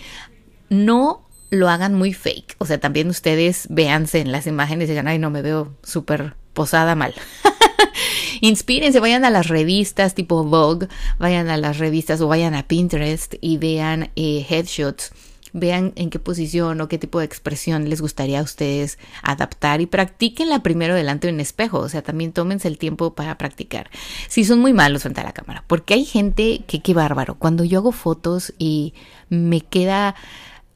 No 0.69 1.27
lo 1.51 1.69
hagan 1.69 1.95
muy 1.95 2.13
fake. 2.13 2.57
O 2.59 2.67
sea, 2.67 2.81
también 2.81 3.09
ustedes 3.09 3.67
véanse 3.71 4.21
en 4.21 4.33
las 4.33 4.47
imágenes 4.47 4.89
y 4.89 4.93
digan, 4.93 5.09
ay, 5.09 5.19
no 5.19 5.31
me 5.31 5.43
veo 5.43 5.75
súper 5.83 6.35
posada 6.53 6.95
mal. 6.95 7.15
Inspírense, 8.41 9.01
vayan 9.01 9.25
a 9.25 9.31
las 9.31 9.49
revistas 9.49 10.15
tipo 10.15 10.45
Vogue, 10.45 10.89
vayan 11.19 11.49
a 11.49 11.57
las 11.57 11.79
revistas 11.79 12.21
o 12.21 12.29
vayan 12.29 12.55
a 12.55 12.67
Pinterest 12.67 13.35
y 13.41 13.59
vean 13.59 14.11
eh, 14.17 14.47
headshots. 14.49 15.13
Vean 15.55 15.93
en 15.97 16.09
qué 16.09 16.19
posición 16.19 16.81
o 16.81 16.89
qué 16.89 16.97
tipo 16.97 17.19
de 17.19 17.27
expresión 17.27 17.91
les 17.91 18.01
gustaría 18.01 18.41
a 18.41 18.43
ustedes 18.43 18.99
adaptar 19.23 19.83
y 19.83 19.87
practíquenla 19.87 20.63
primero 20.63 20.95
delante 20.95 21.27
de 21.27 21.35
un 21.35 21.41
espejo. 21.41 21.79
O 21.79 21.91
sea, 21.91 22.01
también 22.01 22.33
tómense 22.33 22.69
el 22.69 22.79
tiempo 22.79 23.15
para 23.15 23.37
practicar. 23.37 23.91
Si 24.29 24.47
son 24.47 24.61
muy 24.61 24.73
malos 24.73 25.03
frente 25.03 25.21
a 25.21 25.25
la 25.25 25.33
cámara, 25.33 25.63
porque 25.67 25.93
hay 25.93 26.07
gente 26.07 26.65
que 26.67 26.81
qué 26.81 26.95
bárbaro. 26.95 27.35
Cuando 27.35 27.65
yo 27.65 27.81
hago 27.81 27.93
fotos 27.93 28.55
y 28.59 28.95
me 29.29 29.61
queda 29.61 30.15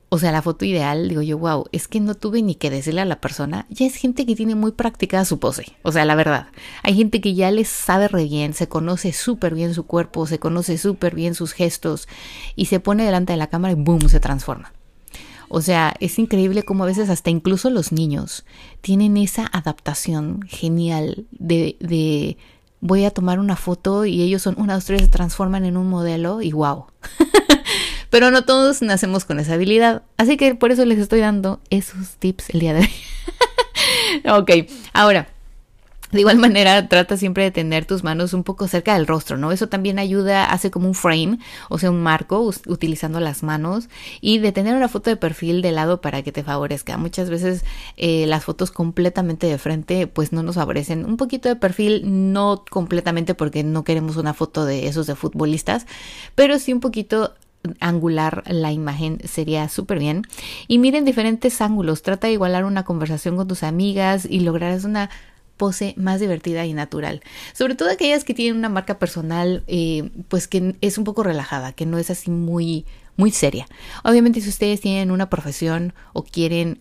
o 0.09 0.19
sea, 0.19 0.31
la 0.33 0.43
foto 0.43 0.65
ideal, 0.65 1.09
digo 1.09 1.23
yo, 1.23 1.39
wow, 1.39 1.67
es 1.73 1.89
que 1.89 2.01
no 2.01 2.15
tuve 2.15 2.43
ni 2.43 2.55
que 2.55 2.71
decirle 2.71 3.01
a 3.01 3.05
la 3.05 3.21
persona, 3.21 3.67
ya 3.71 3.87
es 3.87 3.97
gente 3.97 4.25
que 4.25 4.37
tiene 4.37 4.55
muy 4.55 4.73
practicada 4.73 5.25
su 5.25 5.39
pose, 5.41 5.77
o 5.83 5.93
sea, 5.93 6.05
la 6.05 6.15
verdad, 6.15 6.49
hay 6.83 6.95
gente 6.95 7.21
que 7.21 7.35
ya 7.35 7.51
les 7.51 7.69
sabe 7.69 8.09
re 8.09 8.25
bien, 8.25 8.55
se 8.55 8.69
conoce 8.69 9.13
súper 9.13 9.55
bien 9.55 9.75
su 9.75 9.85
cuerpo, 9.85 10.27
se 10.27 10.39
conoce 10.39 10.79
súper 10.79 11.15
bien 11.15 11.35
sus 11.35 11.53
gestos 11.53 12.09
y 12.55 12.67
se 12.67 12.81
pone 12.81 13.05
delante 13.05 13.33
de 13.33 13.39
la 13.39 13.49
cámara 13.49 13.73
y 13.73 13.77
boom, 13.77 14.09
se 14.09 14.21
transforma. 14.21 14.73
O 15.49 15.61
sea, 15.61 15.95
es 16.01 16.19
increíble 16.19 16.65
cómo 16.65 16.85
a 16.85 16.89
veces 16.89 17.09
hasta 17.09 17.31
incluso 17.31 17.71
los 17.71 17.93
niños 17.93 18.45
tienen 18.81 19.17
esa 19.17 19.47
adaptación 19.47 20.43
genial 20.49 21.27
de, 21.31 21.77
de 21.79 22.37
voy 22.81 23.05
a 23.05 23.11
tomar 23.11 23.39
una 23.39 23.57
foto 23.57 24.05
y 24.07 24.23
ellos 24.23 24.43
son 24.43 24.57
una, 24.59 24.75
dos, 24.75 24.85
tres, 24.85 25.03
se 25.03 25.09
transforman 25.09 25.65
en 25.65 25.77
un 25.77 25.89
modelo 25.89 26.43
y 26.43 26.53
wow. 26.53 26.87
Pero 28.11 28.31
no 28.31 28.45
todos 28.45 28.83
nacemos 28.83 29.25
con 29.25 29.41
esa 29.41 29.55
habilidad. 29.55 30.03
Así 30.17 30.37
que 30.37 30.55
por 30.55 30.71
eso 30.73 30.85
les 30.85 30.99
estoy 30.99 31.21
dando 31.21 31.61
esos 31.71 32.17
tips 32.17 32.51
el 32.51 32.61
día 32.61 32.75
de 32.75 32.81
hoy. 32.81 32.91
ok, 34.31 34.51
ahora. 34.93 35.29
De 36.13 36.21
igual 36.21 36.39
manera, 36.39 36.89
trata 36.89 37.17
siempre 37.17 37.43
de 37.43 37.51
tener 37.51 37.85
tus 37.85 38.05
manos 38.05 38.33
un 38.33 38.45
poco 38.45 38.69
cerca 38.69 38.95
del 38.95 39.09
rostro, 39.09 39.37
¿no? 39.37 39.51
Eso 39.51 39.69
también 39.69 39.99
ayuda, 39.99 40.45
hace 40.45 40.71
como 40.71 40.87
un 40.87 40.95
frame, 40.95 41.39
o 41.69 41.79
sea, 41.79 41.91
un 41.91 42.01
marco 42.01 42.49
utilizando 42.67 43.19
las 43.19 43.43
manos 43.43 43.89
y 44.21 44.39
de 44.39 44.53
tener 44.53 44.77
una 44.77 44.89
foto 44.89 45.11
de 45.11 45.17
perfil 45.17 45.63
de 45.63 45.73
lado 45.73 46.01
para 46.01 46.23
que 46.23 46.31
te 46.31 46.45
favorezca. 46.45 46.97
Muchas 46.97 47.29
veces 47.29 47.65
eh, 47.97 48.25
las 48.27 48.45
fotos 48.45 48.71
completamente 48.71 49.49
de 49.49 49.59
frente 49.59 50.07
pues 50.07 50.33
no 50.33 50.45
nos 50.45 50.55
favorecen. 50.55 51.05
Un 51.05 51.17
poquito 51.17 51.49
de 51.49 51.57
perfil, 51.57 52.03
no 52.33 52.65
completamente 52.71 53.35
porque 53.35 53.65
no 53.65 53.83
queremos 53.83 54.17
una 54.17 54.33
foto 54.33 54.65
de 54.65 54.87
esos 54.87 55.09
de 55.09 55.17
futbolistas, 55.17 55.87
pero 56.37 56.61
sí 56.61 56.73
un 56.73 56.81
poquito 56.81 57.35
angular 57.81 58.43
la 58.47 58.73
imagen 58.73 59.19
sería 59.25 59.69
súper 59.69 59.99
bien. 59.99 60.23
Y 60.69 60.79
miren 60.79 61.05
diferentes 61.05 61.61
ángulos, 61.61 62.03
trata 62.03 62.27
de 62.27 62.35
igualar 62.35 62.65
una 62.65 62.85
conversación 62.85 63.37
con 63.37 63.49
tus 63.49 63.63
amigas 63.63 64.27
y 64.29 64.41
lograr 64.41 64.79
una 64.85 65.11
pose 65.57 65.95
más 65.97 66.21
divertida 66.21 66.67
y 66.67 66.75
natural. 66.75 67.23
Sobre 67.53 67.75
todo 67.75 67.91
aquellas 67.91 68.25
que 68.25 68.35
tienen 68.35 68.59
una 68.59 68.69
marca 68.69 68.99
personal, 68.99 69.65
eh, 69.67 70.11
pues 70.29 70.49
que 70.49 70.77
es 70.81 70.99
un 70.99 71.05
poco 71.05 71.23
relajada, 71.23 71.73
que 71.73 71.87
no 71.87 71.99
es 71.99 72.11
así 72.11 72.31
muy 72.31 72.85
muy 73.17 73.31
seria. 73.31 73.67
Obviamente 74.05 74.41
si 74.41 74.49
ustedes 74.49 74.81
tienen 74.81 75.11
una 75.11 75.31
profesión 75.31 75.95
o 76.13 76.23
quieren 76.23 76.79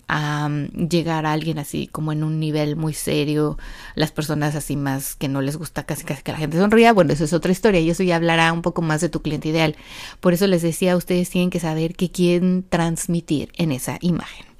llegar 0.89 1.25
a 1.25 1.31
alguien 1.31 1.59
así 1.59 1.87
como 1.87 2.11
en 2.11 2.23
un 2.23 2.39
nivel 2.39 2.75
muy 2.75 2.93
serio, 2.93 3.57
las 3.95 4.11
personas 4.11 4.55
así 4.55 4.75
más 4.75 5.15
que 5.15 5.27
no 5.27 5.41
les 5.41 5.57
gusta 5.57 5.85
casi 5.85 6.03
casi 6.03 6.23
que 6.23 6.31
la 6.31 6.37
gente 6.37 6.57
sonría, 6.57 6.93
bueno, 6.93 7.13
eso 7.13 7.23
es 7.23 7.33
otra 7.33 7.51
historia 7.51 7.79
y 7.79 7.89
eso 7.89 8.03
ya 8.03 8.17
hablará 8.17 8.51
un 8.53 8.61
poco 8.61 8.81
más 8.81 9.01
de 9.01 9.09
tu 9.09 9.21
cliente 9.21 9.49
ideal. 9.49 9.75
Por 10.19 10.33
eso 10.33 10.47
les 10.47 10.61
decía, 10.61 10.97
ustedes 10.97 11.29
tienen 11.29 11.49
que 11.49 11.59
saber 11.59 11.95
qué 11.95 12.11
quieren 12.11 12.65
transmitir 12.67 13.51
en 13.57 13.71
esa 13.71 13.97
imagen. 14.01 14.54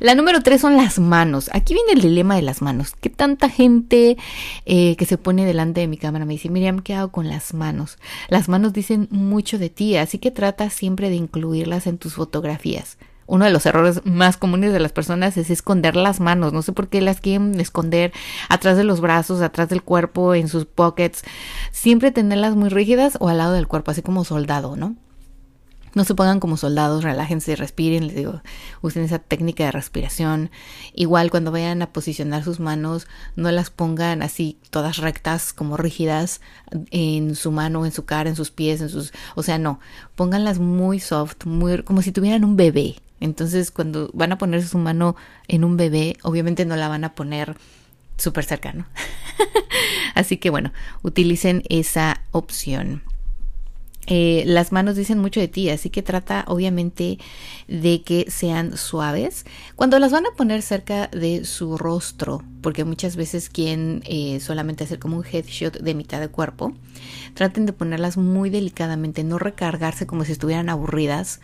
La 0.00 0.14
número 0.14 0.42
tres 0.42 0.60
son 0.60 0.76
las 0.76 0.98
manos. 0.98 1.50
Aquí 1.52 1.74
viene 1.74 1.92
el 1.92 2.02
dilema 2.02 2.36
de 2.36 2.42
las 2.42 2.62
manos. 2.62 2.94
¿Qué 3.00 3.10
tanta 3.10 3.48
gente 3.48 4.16
eh, 4.64 4.96
que 4.96 5.06
se 5.06 5.18
pone 5.18 5.44
delante 5.44 5.80
de 5.80 5.88
mi 5.88 5.96
cámara 5.96 6.24
me 6.24 6.34
dice, 6.34 6.48
Miriam, 6.48 6.80
¿qué 6.80 6.94
hago 6.94 7.10
con 7.10 7.28
las 7.28 7.54
manos? 7.54 7.98
Las 8.28 8.48
manos 8.48 8.72
dicen 8.72 9.08
mucho 9.10 9.58
de 9.58 9.70
ti, 9.70 9.96
así 9.96 10.18
que 10.18 10.30
trata 10.30 10.70
siempre 10.70 11.10
de 11.10 11.16
incluirlas 11.16 11.86
en 11.86 11.98
tus 11.98 12.14
fotografías. 12.14 12.98
Uno 13.28 13.44
de 13.44 13.50
los 13.50 13.66
errores 13.66 14.02
más 14.04 14.36
comunes 14.36 14.72
de 14.72 14.78
las 14.78 14.92
personas 14.92 15.36
es 15.36 15.50
esconder 15.50 15.96
las 15.96 16.20
manos. 16.20 16.52
No 16.52 16.62
sé 16.62 16.72
por 16.72 16.88
qué 16.88 17.00
las 17.00 17.20
quieren 17.20 17.58
esconder 17.58 18.12
atrás 18.48 18.76
de 18.76 18.84
los 18.84 19.00
brazos, 19.00 19.42
atrás 19.42 19.68
del 19.68 19.82
cuerpo, 19.82 20.34
en 20.34 20.48
sus 20.48 20.64
pockets. 20.64 21.24
Siempre 21.72 22.12
tenerlas 22.12 22.54
muy 22.54 22.68
rígidas 22.68 23.16
o 23.20 23.28
al 23.28 23.38
lado 23.38 23.54
del 23.54 23.66
cuerpo, 23.66 23.90
así 23.90 24.02
como 24.02 24.24
soldado, 24.24 24.76
¿no? 24.76 24.94
No 25.96 26.04
se 26.04 26.14
pongan 26.14 26.40
como 26.40 26.58
soldados, 26.58 27.04
relájense, 27.04 27.56
respiren, 27.56 28.06
les 28.06 28.16
digo, 28.16 28.42
usen 28.82 29.02
esa 29.02 29.18
técnica 29.18 29.64
de 29.64 29.72
respiración. 29.72 30.50
Igual 30.92 31.30
cuando 31.30 31.50
vayan 31.50 31.80
a 31.80 31.90
posicionar 31.90 32.44
sus 32.44 32.60
manos, 32.60 33.06
no 33.34 33.50
las 33.50 33.70
pongan 33.70 34.20
así 34.20 34.58
todas 34.68 34.98
rectas, 34.98 35.54
como 35.54 35.78
rígidas 35.78 36.42
en 36.90 37.34
su 37.34 37.50
mano, 37.50 37.86
en 37.86 37.92
su 37.92 38.04
cara, 38.04 38.28
en 38.28 38.36
sus 38.36 38.50
pies, 38.50 38.82
en 38.82 38.90
sus, 38.90 39.14
o 39.36 39.42
sea, 39.42 39.56
no, 39.56 39.80
pónganlas 40.16 40.58
muy 40.58 41.00
soft, 41.00 41.46
muy 41.46 41.82
como 41.82 42.02
si 42.02 42.12
tuvieran 42.12 42.44
un 42.44 42.56
bebé. 42.56 42.96
Entonces, 43.20 43.70
cuando 43.70 44.10
van 44.12 44.32
a 44.32 44.36
poner 44.36 44.66
su 44.66 44.76
mano 44.76 45.16
en 45.48 45.64
un 45.64 45.78
bebé, 45.78 46.18
obviamente 46.22 46.66
no 46.66 46.76
la 46.76 46.88
van 46.88 47.04
a 47.04 47.14
poner 47.14 47.56
súper 48.18 48.44
cerca, 48.44 48.74
¿no? 48.74 48.86
Así 50.14 50.36
que 50.36 50.50
bueno, 50.50 50.74
utilicen 51.02 51.62
esa 51.70 52.20
opción. 52.32 53.02
Eh, 54.06 54.44
las 54.46 54.70
manos 54.70 54.96
dicen 54.96 55.18
mucho 55.18 55.40
de 55.40 55.48
ti, 55.48 55.68
así 55.68 55.90
que 55.90 56.02
trata 56.02 56.44
obviamente 56.46 57.18
de 57.66 58.02
que 58.02 58.30
sean 58.30 58.76
suaves. 58.76 59.44
Cuando 59.74 59.98
las 59.98 60.12
van 60.12 60.26
a 60.26 60.30
poner 60.36 60.62
cerca 60.62 61.08
de 61.08 61.44
su 61.44 61.76
rostro, 61.76 62.42
porque 62.62 62.84
muchas 62.84 63.16
veces 63.16 63.48
quieren 63.48 64.02
eh, 64.06 64.38
solamente 64.40 64.84
hacer 64.84 64.98
como 64.98 65.16
un 65.16 65.24
headshot 65.24 65.80
de 65.80 65.94
mitad 65.94 66.20
de 66.20 66.28
cuerpo, 66.28 66.72
traten 67.34 67.66
de 67.66 67.72
ponerlas 67.72 68.16
muy 68.16 68.48
delicadamente, 68.50 69.24
no 69.24 69.38
recargarse 69.38 70.06
como 70.06 70.24
si 70.24 70.32
estuvieran 70.32 70.68
aburridas. 70.68 71.40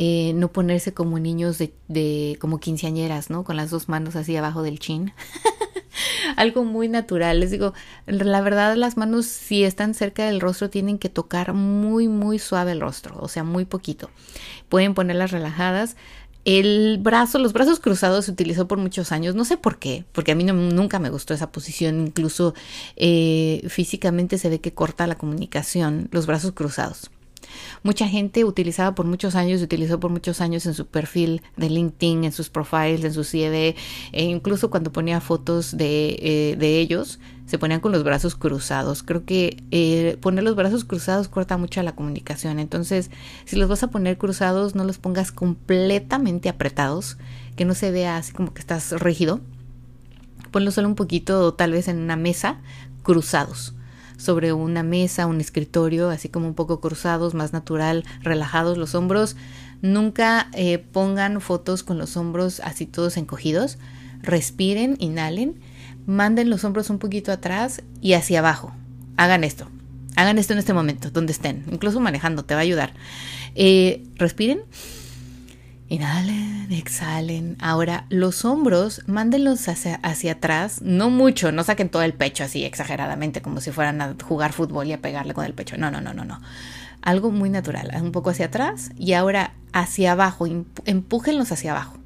Eh, 0.00 0.32
no 0.34 0.52
ponerse 0.52 0.94
como 0.94 1.18
niños 1.18 1.58
de, 1.58 1.74
de 1.88 2.36
como 2.40 2.60
quinceañeras, 2.60 3.30
¿no? 3.30 3.42
Con 3.42 3.56
las 3.56 3.70
dos 3.70 3.88
manos 3.88 4.14
así 4.14 4.36
abajo 4.36 4.62
del 4.62 4.78
chin. 4.78 5.12
algo 6.36 6.64
muy 6.64 6.88
natural. 6.88 7.40
Les 7.40 7.50
digo, 7.50 7.74
la 8.06 8.40
verdad 8.40 8.76
las 8.76 8.96
manos 8.96 9.26
si 9.26 9.64
están 9.64 9.94
cerca 9.94 10.26
del 10.26 10.40
rostro 10.40 10.70
tienen 10.70 10.98
que 10.98 11.08
tocar 11.08 11.54
muy, 11.54 12.08
muy 12.08 12.38
suave 12.38 12.72
el 12.72 12.80
rostro, 12.80 13.16
o 13.20 13.28
sea, 13.28 13.44
muy 13.44 13.64
poquito. 13.64 14.10
Pueden 14.68 14.94
ponerlas 14.94 15.30
relajadas. 15.30 15.96
El 16.44 16.98
brazo, 16.98 17.38
los 17.38 17.52
brazos 17.52 17.78
cruzados 17.78 18.24
se 18.24 18.30
utilizó 18.30 18.66
por 18.68 18.78
muchos 18.78 19.12
años, 19.12 19.34
no 19.34 19.44
sé 19.44 19.58
por 19.58 19.78
qué, 19.78 20.04
porque 20.12 20.32
a 20.32 20.34
mí 20.34 20.44
nunca 20.44 20.98
me 20.98 21.10
gustó 21.10 21.34
esa 21.34 21.52
posición, 21.52 22.06
incluso 22.06 22.54
eh, 22.96 23.66
físicamente 23.68 24.38
se 24.38 24.48
ve 24.48 24.60
que 24.60 24.72
corta 24.72 25.06
la 25.06 25.16
comunicación, 25.16 26.08
los 26.10 26.26
brazos 26.26 26.52
cruzados. 26.52 27.10
Mucha 27.82 28.08
gente 28.08 28.44
utilizaba 28.44 28.94
por 28.94 29.06
muchos 29.06 29.34
años, 29.34 29.62
utilizó 29.62 30.00
por 30.00 30.10
muchos 30.10 30.40
años 30.40 30.66
en 30.66 30.74
su 30.74 30.86
perfil 30.86 31.42
de 31.56 31.70
LinkedIn, 31.70 32.24
en 32.24 32.32
sus 32.32 32.50
profiles, 32.50 33.04
en 33.04 33.12
su 33.12 33.24
CV, 33.24 33.76
e 34.12 34.24
incluso 34.24 34.70
cuando 34.70 34.92
ponía 34.92 35.20
fotos 35.20 35.76
de, 35.76 36.18
eh, 36.20 36.56
de 36.58 36.80
ellos, 36.80 37.18
se 37.46 37.58
ponían 37.58 37.80
con 37.80 37.92
los 37.92 38.04
brazos 38.04 38.34
cruzados. 38.34 39.02
Creo 39.02 39.24
que 39.24 39.62
eh, 39.70 40.18
poner 40.20 40.44
los 40.44 40.54
brazos 40.54 40.84
cruzados 40.84 41.28
corta 41.28 41.56
mucho 41.56 41.82
la 41.82 41.94
comunicación. 41.94 42.58
Entonces, 42.58 43.10
si 43.46 43.56
los 43.56 43.68
vas 43.68 43.82
a 43.82 43.90
poner 43.90 44.18
cruzados, 44.18 44.74
no 44.74 44.84
los 44.84 44.98
pongas 44.98 45.32
completamente 45.32 46.48
apretados, 46.48 47.16
que 47.56 47.64
no 47.64 47.74
se 47.74 47.90
vea 47.90 48.18
así 48.18 48.32
como 48.32 48.52
que 48.52 48.60
estás 48.60 48.92
rígido. 49.00 49.40
Ponlo 50.50 50.70
solo 50.70 50.88
un 50.88 50.94
poquito, 50.94 51.54
tal 51.54 51.72
vez 51.72 51.88
en 51.88 51.98
una 51.98 52.16
mesa, 52.16 52.60
cruzados 53.02 53.74
sobre 54.18 54.52
una 54.52 54.82
mesa, 54.82 55.26
un 55.26 55.40
escritorio, 55.40 56.10
así 56.10 56.28
como 56.28 56.46
un 56.46 56.54
poco 56.54 56.80
cruzados, 56.80 57.32
más 57.32 57.54
natural, 57.54 58.04
relajados 58.20 58.76
los 58.76 58.94
hombros. 58.94 59.36
Nunca 59.80 60.48
eh, 60.52 60.78
pongan 60.78 61.40
fotos 61.40 61.82
con 61.82 61.96
los 61.96 62.16
hombros 62.18 62.60
así 62.60 62.84
todos 62.84 63.16
encogidos. 63.16 63.78
Respiren, 64.20 64.96
inhalen, 64.98 65.60
manden 66.06 66.50
los 66.50 66.64
hombros 66.64 66.90
un 66.90 66.98
poquito 66.98 67.32
atrás 67.32 67.82
y 68.02 68.12
hacia 68.12 68.40
abajo. 68.40 68.74
Hagan 69.16 69.44
esto. 69.44 69.70
Hagan 70.16 70.38
esto 70.38 70.52
en 70.52 70.58
este 70.58 70.74
momento, 70.74 71.10
donde 71.10 71.32
estén, 71.32 71.64
incluso 71.70 72.00
manejando, 72.00 72.44
te 72.44 72.54
va 72.54 72.60
a 72.60 72.64
ayudar. 72.64 72.92
Eh, 73.54 74.04
respiren 74.16 74.62
Inhalen, 75.90 76.70
exhalen. 76.70 77.56
Ahora, 77.60 78.04
los 78.10 78.44
hombros, 78.44 79.02
mándenlos 79.06 79.68
hacia, 79.68 79.94
hacia, 79.96 80.32
atrás, 80.32 80.82
no 80.82 81.08
mucho, 81.08 81.50
no 81.50 81.64
saquen 81.64 81.88
todo 81.88 82.02
el 82.02 82.12
pecho 82.12 82.44
así 82.44 82.64
exageradamente, 82.64 83.40
como 83.40 83.62
si 83.62 83.70
fueran 83.70 84.02
a 84.02 84.14
jugar 84.22 84.52
fútbol 84.52 84.86
y 84.86 84.92
a 84.92 85.00
pegarle 85.00 85.32
con 85.32 85.46
el 85.46 85.54
pecho. 85.54 85.78
No, 85.78 85.90
no, 85.90 86.02
no, 86.02 86.12
no, 86.12 86.26
no. 86.26 86.42
Algo 87.00 87.30
muy 87.30 87.48
natural, 87.48 87.90
un 88.02 88.12
poco 88.12 88.28
hacia 88.28 88.46
atrás 88.46 88.90
y 88.98 89.14
ahora 89.14 89.54
hacia 89.72 90.12
abajo, 90.12 90.46
empújenlos 90.84 91.52
hacia 91.52 91.70
abajo. 91.70 91.96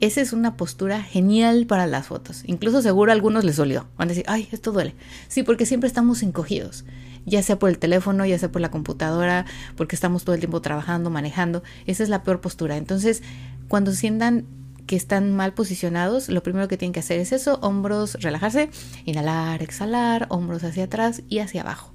Esa 0.00 0.20
es 0.20 0.34
una 0.34 0.56
postura 0.58 1.02
genial 1.02 1.66
para 1.66 1.86
las 1.86 2.08
fotos. 2.08 2.42
Incluso 2.44 2.82
seguro 2.82 3.10
a 3.10 3.14
algunos 3.14 3.42
les 3.42 3.56
dolió. 3.56 3.88
Van 3.96 4.08
a 4.08 4.10
decir, 4.10 4.24
ay, 4.28 4.48
esto 4.52 4.70
duele. 4.70 4.94
Sí, 5.28 5.42
porque 5.42 5.66
siempre 5.66 5.88
estamos 5.88 6.22
encogidos 6.22 6.84
ya 7.26 7.42
sea 7.42 7.58
por 7.58 7.70
el 7.70 7.78
teléfono, 7.78 8.24
ya 8.26 8.38
sea 8.38 8.50
por 8.50 8.60
la 8.60 8.70
computadora, 8.70 9.46
porque 9.76 9.96
estamos 9.96 10.24
todo 10.24 10.34
el 10.34 10.40
tiempo 10.40 10.60
trabajando, 10.60 11.10
manejando. 11.10 11.62
Esa 11.86 12.02
es 12.02 12.08
la 12.08 12.22
peor 12.22 12.40
postura. 12.40 12.76
Entonces, 12.76 13.22
cuando 13.68 13.92
sientan 13.92 14.46
que 14.88 14.96
están 14.96 15.36
mal 15.36 15.52
posicionados, 15.52 16.28
lo 16.30 16.42
primero 16.42 16.66
que 16.66 16.76
tienen 16.76 16.94
que 16.94 17.00
hacer 17.00 17.20
es 17.20 17.30
eso, 17.30 17.58
hombros, 17.62 18.14
relajarse, 18.20 18.70
inhalar, 19.04 19.62
exhalar, 19.62 20.26
hombros 20.30 20.64
hacia 20.64 20.84
atrás 20.84 21.22
y 21.28 21.38
hacia 21.38 21.60
abajo. 21.60 21.92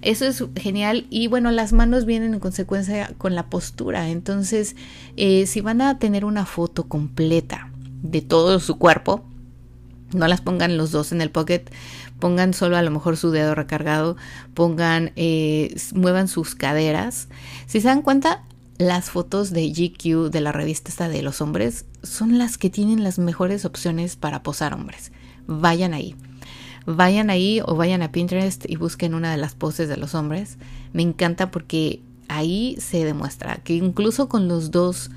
Eso 0.00 0.24
es 0.26 0.42
genial 0.56 1.06
y 1.10 1.26
bueno, 1.26 1.52
las 1.52 1.74
manos 1.74 2.06
vienen 2.06 2.32
en 2.32 2.40
consecuencia 2.40 3.12
con 3.18 3.34
la 3.34 3.50
postura. 3.50 4.08
Entonces, 4.08 4.74
eh, 5.16 5.46
si 5.46 5.60
van 5.60 5.82
a 5.82 5.98
tener 5.98 6.24
una 6.24 6.46
foto 6.46 6.88
completa 6.88 7.70
de 8.02 8.22
todo 8.22 8.58
su 8.58 8.78
cuerpo, 8.78 9.22
no 10.12 10.28
las 10.28 10.40
pongan 10.40 10.76
los 10.76 10.90
dos 10.90 11.12
en 11.12 11.20
el 11.20 11.30
pocket, 11.30 11.64
pongan 12.18 12.54
solo 12.54 12.76
a 12.76 12.82
lo 12.82 12.90
mejor 12.90 13.16
su 13.16 13.30
dedo 13.30 13.54
recargado, 13.54 14.16
pongan, 14.54 15.12
eh, 15.16 15.74
muevan 15.94 16.28
sus 16.28 16.54
caderas. 16.54 17.28
Si 17.66 17.80
se 17.80 17.88
dan 17.88 18.02
cuenta, 18.02 18.42
las 18.78 19.10
fotos 19.10 19.50
de 19.50 19.70
GQ 19.70 20.30
de 20.30 20.40
la 20.40 20.52
revista 20.52 20.90
esta 20.90 21.08
de 21.08 21.22
los 21.22 21.40
hombres 21.42 21.84
son 22.02 22.38
las 22.38 22.56
que 22.56 22.70
tienen 22.70 23.04
las 23.04 23.18
mejores 23.18 23.64
opciones 23.64 24.16
para 24.16 24.42
posar 24.42 24.72
hombres. 24.72 25.12
Vayan 25.46 25.92
ahí. 25.92 26.14
Vayan 26.86 27.28
ahí 27.28 27.60
o 27.66 27.76
vayan 27.76 28.00
a 28.00 28.10
Pinterest 28.10 28.64
y 28.68 28.76
busquen 28.76 29.14
una 29.14 29.32
de 29.32 29.36
las 29.36 29.54
poses 29.54 29.88
de 29.88 29.98
los 29.98 30.14
hombres. 30.14 30.56
Me 30.94 31.02
encanta 31.02 31.50
porque 31.50 32.00
ahí 32.28 32.76
se 32.80 33.04
demuestra 33.04 33.56
que 33.56 33.74
incluso 33.74 34.28
con 34.28 34.48
los 34.48 34.70
dos, 34.70 35.10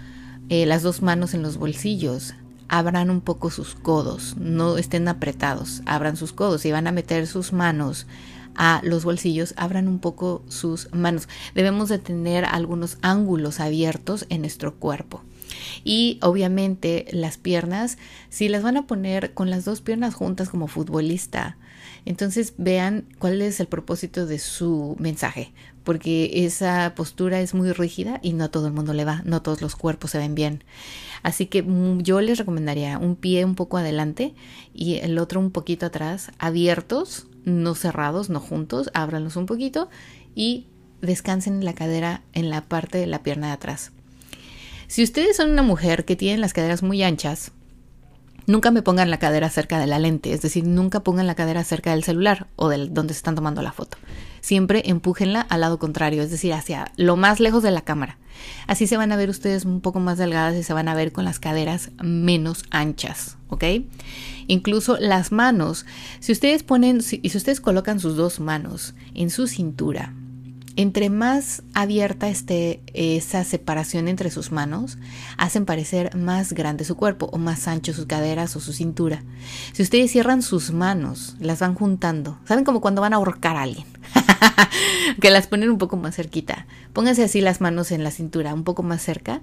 eh, 0.50 0.66
las 0.66 0.84
dos 0.84 1.02
manos 1.02 1.34
en 1.34 1.42
los 1.42 1.58
bolsillos, 1.58 2.34
abran 2.68 3.10
un 3.10 3.22
poco 3.22 3.50
sus 3.50 3.76
codos, 3.76 4.36
no 4.38 4.78
estén 4.78 5.08
apretados, 5.08 5.82
abran 5.86 6.18
sus 6.18 6.34
codos. 6.34 6.66
y 6.66 6.72
van 6.72 6.88
a 6.88 6.92
meter 6.92 7.28
sus 7.28 7.54
manos 7.54 8.08
a 8.56 8.82
los 8.84 9.04
bolsillos, 9.04 9.54
abran 9.58 9.88
un 9.88 10.00
poco 10.00 10.44
sus 10.48 10.94
manos. 10.94 11.28
Debemos 11.56 11.90
de 11.90 12.00
tener 12.00 12.46
algunos 12.46 12.98
ángulos 13.02 13.60
abiertos 13.60 14.26
en 14.30 14.42
nuestro 14.42 14.76
cuerpo. 14.76 15.22
Y 15.84 16.20
obviamente 16.22 17.08
las 17.12 17.38
piernas, 17.38 17.98
si 18.30 18.50
las 18.50 18.64
van 18.64 18.78
a 18.78 18.88
poner 18.88 19.34
con 19.34 19.50
las 19.50 19.66
dos 19.66 19.82
piernas 19.82 20.14
juntas 20.14 20.50
como 20.50 20.68
futbolista, 20.68 21.58
entonces 22.06 22.54
vean 22.58 23.06
cuál 23.20 23.42
es 23.42 23.60
el 23.60 23.68
propósito 23.68 24.26
de 24.26 24.40
su 24.40 24.96
mensaje, 25.00 25.54
porque 25.84 26.46
esa 26.46 26.94
postura 26.96 27.40
es 27.40 27.54
muy 27.54 27.72
rígida 27.72 28.20
y 28.22 28.34
no 28.34 28.46
a 28.46 28.52
todo 28.52 28.68
el 28.68 28.74
mundo 28.74 28.94
le 28.94 29.06
va, 29.06 29.22
no 29.26 29.42
todos 29.42 29.62
los 29.62 29.76
cuerpos 29.76 30.12
se 30.12 30.18
ven 30.18 30.36
bien. 30.36 30.64
Así 31.24 31.48
que 31.48 31.64
mm, 31.64 32.02
yo 32.02 32.22
les 32.22 32.38
recomendaría 32.38 33.00
un 33.00 33.16
pie 33.16 33.46
un 33.46 33.56
poco 33.56 33.78
adelante 33.78 34.36
y 34.74 34.96
el 34.96 35.18
otro 35.18 35.40
un 35.40 35.52
poquito 35.52 35.86
atrás, 35.88 36.32
abiertos, 36.38 37.28
no 37.46 37.74
cerrados, 37.76 38.30
no 38.30 38.40
juntos, 38.40 38.92
ábranlos 38.94 39.38
un 39.38 39.46
poquito 39.46 39.90
y 40.36 40.68
descansen 41.02 41.66
la 41.66 41.74
cadera 41.74 42.22
en 42.34 42.50
la 42.50 42.66
parte 42.66 42.98
de 42.98 43.08
la 43.08 43.24
pierna 43.24 43.48
de 43.48 43.54
atrás. 43.54 43.92
Si 44.88 45.02
ustedes 45.02 45.38
son 45.38 45.50
una 45.50 45.64
mujer 45.64 46.06
que 46.06 46.16
tiene 46.16 46.38
las 46.38 46.54
caderas 46.54 46.84
muy 46.84 47.02
anchas, 47.02 47.52
Nunca 48.46 48.72
me 48.72 48.82
pongan 48.82 49.10
la 49.10 49.20
cadera 49.20 49.50
cerca 49.50 49.80
de 49.80 49.88
la 49.88 50.00
lente, 50.00 50.34
es 50.34 50.42
decir, 50.42 50.66
nunca 50.66 51.02
pongan 51.02 51.28
la 51.28 51.36
cadera 51.36 51.64
cerca 51.64 51.92
del 51.92 52.04
celular 52.04 52.48
o 52.58 52.68
del 52.68 52.94
donde 52.94 53.14
se 53.14 53.20
están 53.20 53.36
tomando 53.36 53.62
la 53.62 53.72
foto. 53.72 53.98
Siempre 54.42 54.84
empújenla 54.86 55.40
al 55.40 55.62
lado 55.62 55.80
contrario, 55.80 56.22
es 56.22 56.30
decir, 56.30 56.52
hacia 56.54 56.92
lo 56.98 57.16
más 57.16 57.40
lejos 57.40 57.64
de 57.64 57.72
la 57.72 57.82
cámara. 57.82 58.18
Así 58.68 58.88
se 58.88 58.98
van 58.98 59.14
a 59.14 59.16
ver 59.16 59.30
ustedes 59.30 59.64
un 59.64 59.80
poco 59.80 60.02
más 60.02 60.18
delgadas 60.18 60.56
y 60.56 60.64
se 60.64 60.74
van 60.74 60.90
a 60.90 60.96
ver 60.96 61.14
con 61.14 61.24
las 61.24 61.40
caderas 61.40 61.92
menos 62.02 62.66
anchas, 62.70 63.38
¿ok? 63.48 63.64
Incluso 64.48 64.98
las 65.00 65.32
manos, 65.32 65.86
si 66.20 66.34
ustedes 66.34 66.64
ponen, 66.64 67.02
si, 67.02 67.22
si 67.22 67.38
ustedes 67.38 67.62
colocan 67.62 68.02
sus 68.02 68.18
dos 68.18 68.42
manos 68.42 68.94
en 69.14 69.30
su 69.30 69.48
cintura, 69.48 70.14
entre 70.76 71.10
más 71.10 71.64
abierta 71.74 72.30
esté 72.30 72.82
esa 72.94 73.44
separación 73.44 74.08
entre 74.08 74.32
sus 74.32 74.52
manos, 74.52 74.98
hacen 75.38 75.66
parecer 75.66 76.16
más 76.16 76.54
grande 76.54 76.84
su 76.84 76.96
cuerpo 76.96 77.30
o 77.32 77.38
más 77.38 77.68
ancho 77.68 77.94
sus 77.94 78.06
caderas 78.06 78.56
o 78.56 78.60
su 78.60 78.74
cintura. 78.74 79.24
Si 79.74 79.84
ustedes 79.84 80.12
cierran 80.12 80.42
sus 80.42 80.72
manos, 80.72 81.36
las 81.40 81.60
van 81.60 81.76
juntando, 81.76 82.40
¿saben 82.46 82.64
como 82.64 82.82
cuando 82.82 83.02
van 83.02 83.14
a 83.14 83.18
ahorcar 83.18 83.56
a 83.56 83.62
alguien? 83.64 83.86
que 85.22 85.30
las 85.30 85.48
ponen 85.48 85.70
un 85.70 85.78
poco 85.78 85.98
más 85.98 86.16
cerquita. 86.16 86.66
Pónganse 86.92 87.24
así 87.24 87.42
las 87.42 87.62
manos 87.62 87.92
en 87.92 88.04
la 88.04 88.12
cintura, 88.12 88.54
un 88.54 88.64
poco 88.64 88.84
más 88.84 89.02
cerca, 89.02 89.42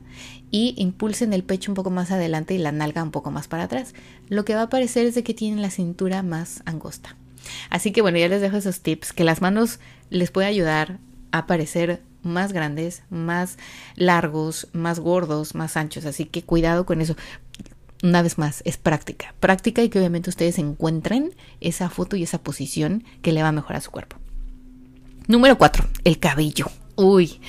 y 0.50 0.74
impulsen 0.78 1.32
el 1.32 1.44
pecho 1.44 1.70
un 1.70 1.76
poco 1.76 1.90
más 1.90 2.10
adelante 2.10 2.54
y 2.54 2.58
la 2.58 2.72
nalga 2.72 3.02
un 3.02 3.10
poco 3.10 3.30
más 3.30 3.48
para 3.48 3.64
atrás. 3.64 3.94
Lo 4.28 4.44
que 4.44 4.54
va 4.54 4.62
a 4.62 4.68
parecer 4.68 5.06
es 5.06 5.14
de 5.14 5.22
que 5.22 5.34
tienen 5.34 5.62
la 5.62 5.70
cintura 5.70 6.22
más 6.22 6.62
angosta. 6.64 7.16
Así 7.70 7.92
que 7.92 8.02
bueno, 8.02 8.18
ya 8.18 8.28
les 8.28 8.40
dejo 8.40 8.56
esos 8.56 8.80
tips, 8.80 9.12
que 9.12 9.24
las 9.24 9.40
manos 9.40 9.80
les 10.10 10.30
puede 10.30 10.48
ayudar 10.48 10.98
a 11.32 11.46
parecer 11.46 12.02
más 12.22 12.52
grandes, 12.52 13.02
más 13.10 13.56
largos, 13.96 14.68
más 14.72 15.00
gordos, 15.00 15.54
más 15.54 15.76
anchos. 15.76 16.04
Así 16.04 16.24
que 16.24 16.42
cuidado 16.42 16.86
con 16.86 17.00
eso. 17.00 17.16
Una 18.02 18.22
vez 18.22 18.38
más, 18.38 18.62
es 18.64 18.78
práctica. 18.78 19.34
Práctica 19.40 19.82
y 19.82 19.88
que 19.88 19.98
obviamente 19.98 20.30
ustedes 20.30 20.58
encuentren 20.58 21.34
esa 21.60 21.90
foto 21.90 22.16
y 22.16 22.22
esa 22.22 22.38
posición 22.38 23.04
que 23.22 23.32
le 23.32 23.42
va 23.42 23.52
mejor 23.52 23.76
a 23.76 23.80
su 23.80 23.90
cuerpo. 23.90 24.16
Número 25.26 25.58
4. 25.58 25.86
El 26.04 26.18
cabello. 26.18 26.66
Uy, 27.00 27.40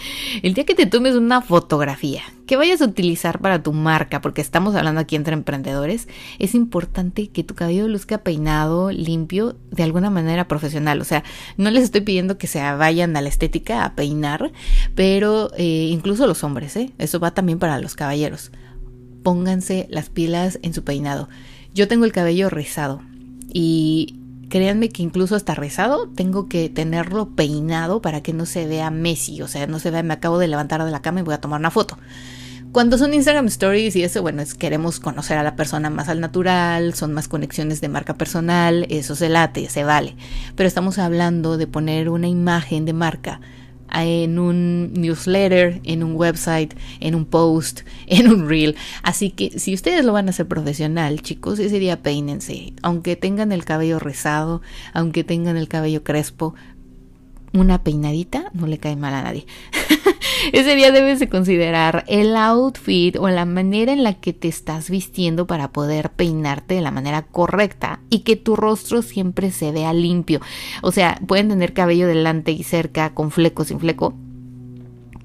el 0.44 0.54
día 0.54 0.64
que 0.64 0.76
te 0.76 0.86
tomes 0.86 1.16
una 1.16 1.42
fotografía 1.42 2.22
que 2.48 2.56
vayas 2.56 2.82
a 2.82 2.86
utilizar 2.86 3.40
para 3.40 3.62
tu 3.62 3.74
marca, 3.74 4.22
porque 4.22 4.40
estamos 4.40 4.76
hablando 4.76 5.02
aquí 5.02 5.18
entre 5.18 5.34
emprendedores, 5.34 6.08
es 6.40 6.56
importante 6.56 7.28
que 7.28 7.44
tu 7.44 7.54
cabello 7.54 7.90
luzca 7.90 8.20
peinado, 8.20 8.92
limpio, 8.92 9.58
de 9.70 9.84
alguna 9.84 10.10
manera 10.10 10.48
profesional. 10.48 11.02
O 11.02 11.04
sea, 11.04 11.26
no 11.58 11.70
les 11.70 11.84
estoy 11.84 12.00
pidiendo 12.00 12.38
que 12.38 12.48
se 12.48 12.60
vayan 12.60 13.18
a 13.18 13.22
la 13.22 13.28
estética 13.28 13.84
a 13.84 13.94
peinar, 13.94 14.54
pero 14.96 15.52
eh, 15.58 15.90
incluso 15.92 16.28
los 16.28 16.46
hombres, 16.46 16.78
¿eh? 16.78 16.94
Eso 16.98 17.20
va 17.20 17.32
también 17.34 17.60
para 17.60 17.78
los 17.80 17.96
caballeros. 17.96 18.54
Pónganse 19.22 19.86
las 19.90 20.10
pilas 20.10 20.60
en 20.62 20.74
su 20.74 20.86
peinado. 20.86 21.28
Yo 21.74 21.90
tengo 21.90 22.06
el 22.06 22.14
cabello 22.14 22.50
rizado 22.50 23.02
y 23.54 24.16
créanme 24.52 24.90
que 24.90 25.02
incluso 25.02 25.36
hasta 25.36 25.56
rezado 25.56 26.10
tengo 26.10 26.50
que 26.50 26.70
tenerlo 26.70 27.30
peinado 27.30 28.02
para 28.02 28.22
que 28.22 28.34
no 28.34 28.46
se 28.46 28.68
vea 28.68 28.92
Messi, 28.92 29.42
o 29.42 29.48
sea, 29.48 29.66
no 29.66 29.80
se 29.80 29.92
vea, 29.92 30.04
me 30.04 30.14
acabo 30.14 30.38
de 30.38 30.50
levantar 30.50 30.84
de 30.84 30.92
la 30.92 31.02
cama 31.02 31.22
y 31.22 31.24
voy 31.24 31.34
a 31.34 31.42
tomar 31.42 31.60
una 31.60 31.72
foto. 31.72 31.98
Cuando 32.74 32.98
son 32.98 33.14
Instagram 33.14 33.48
Stories 33.48 33.96
y 33.96 34.04
eso, 34.04 34.22
bueno, 34.22 34.42
es 34.42 34.54
queremos 34.54 35.00
conocer 35.00 35.38
a 35.38 35.44
la 35.44 35.56
persona 35.56 35.90
más 35.90 36.10
al 36.10 36.20
natural, 36.20 36.94
son 36.94 37.14
más 37.14 37.30
conexiones 37.30 37.80
de 37.82 37.88
marca 37.88 38.14
personal, 38.16 38.86
eso 38.90 39.16
se 39.16 39.30
late, 39.30 39.70
se 39.70 39.86
vale. 39.86 40.16
Pero 40.56 40.68
estamos 40.68 41.00
hablando 41.00 41.58
de 41.58 41.68
poner 41.68 42.10
una 42.10 42.28
imagen 42.28 42.86
de 42.86 42.94
marca 42.94 43.40
en 43.94 44.40
un 44.40 44.94
newsletter, 44.94 45.82
en 45.84 46.04
un 46.04 46.16
website, 46.16 46.74
en 47.00 47.16
un 47.16 47.26
post, 47.26 47.82
en 48.08 48.28
un 48.28 48.48
reel. 48.48 48.76
Así 49.04 49.32
que 49.32 49.60
si 49.60 49.74
ustedes 49.74 50.06
lo 50.06 50.14
van 50.14 50.28
a 50.28 50.32
hacer 50.32 50.48
profesional, 50.48 51.22
chicos, 51.22 51.60
ese 51.60 51.80
día 51.80 52.02
peínense. 52.02 52.74
Aunque 52.82 53.16
tengan 53.16 53.52
el 53.52 53.66
cabello 53.66 54.00
rizado, 54.00 54.62
aunque 54.94 55.24
tengan 55.24 55.58
el 55.58 55.68
cabello 55.68 56.04
crespo, 56.04 56.56
una 57.54 57.84
peinadita 57.84 58.52
no 58.54 58.68
le 58.68 58.78
cae 58.78 58.96
mal 58.96 59.14
a 59.14 59.24
nadie. 59.24 59.46
Ese 60.54 60.76
día 60.76 60.92
debes 60.92 61.20
de 61.20 61.30
considerar 61.30 62.04
el 62.08 62.36
outfit 62.36 63.16
o 63.18 63.30
la 63.30 63.46
manera 63.46 63.94
en 63.94 64.04
la 64.04 64.16
que 64.16 64.34
te 64.34 64.48
estás 64.48 64.90
vistiendo 64.90 65.46
para 65.48 65.72
poder 65.72 66.12
peinarte 66.12 66.76
de 66.76 66.82
la 66.82 66.92
manera 66.92 67.24
correcta 67.24 68.00
y 68.10 68.20
que 68.20 68.36
tu 68.36 68.56
rostro 68.56 69.02
siempre 69.02 69.52
se 69.52 69.72
vea 69.72 69.94
limpio. 69.94 70.42
O 70.82 70.92
sea, 70.92 71.20
pueden 71.28 71.50
tener 71.50 71.74
cabello 71.74 72.08
delante 72.08 72.52
y 72.52 72.64
cerca, 72.64 73.14
con 73.14 73.32
fleco, 73.32 73.66
sin 73.66 73.80
fleco, 73.80 74.16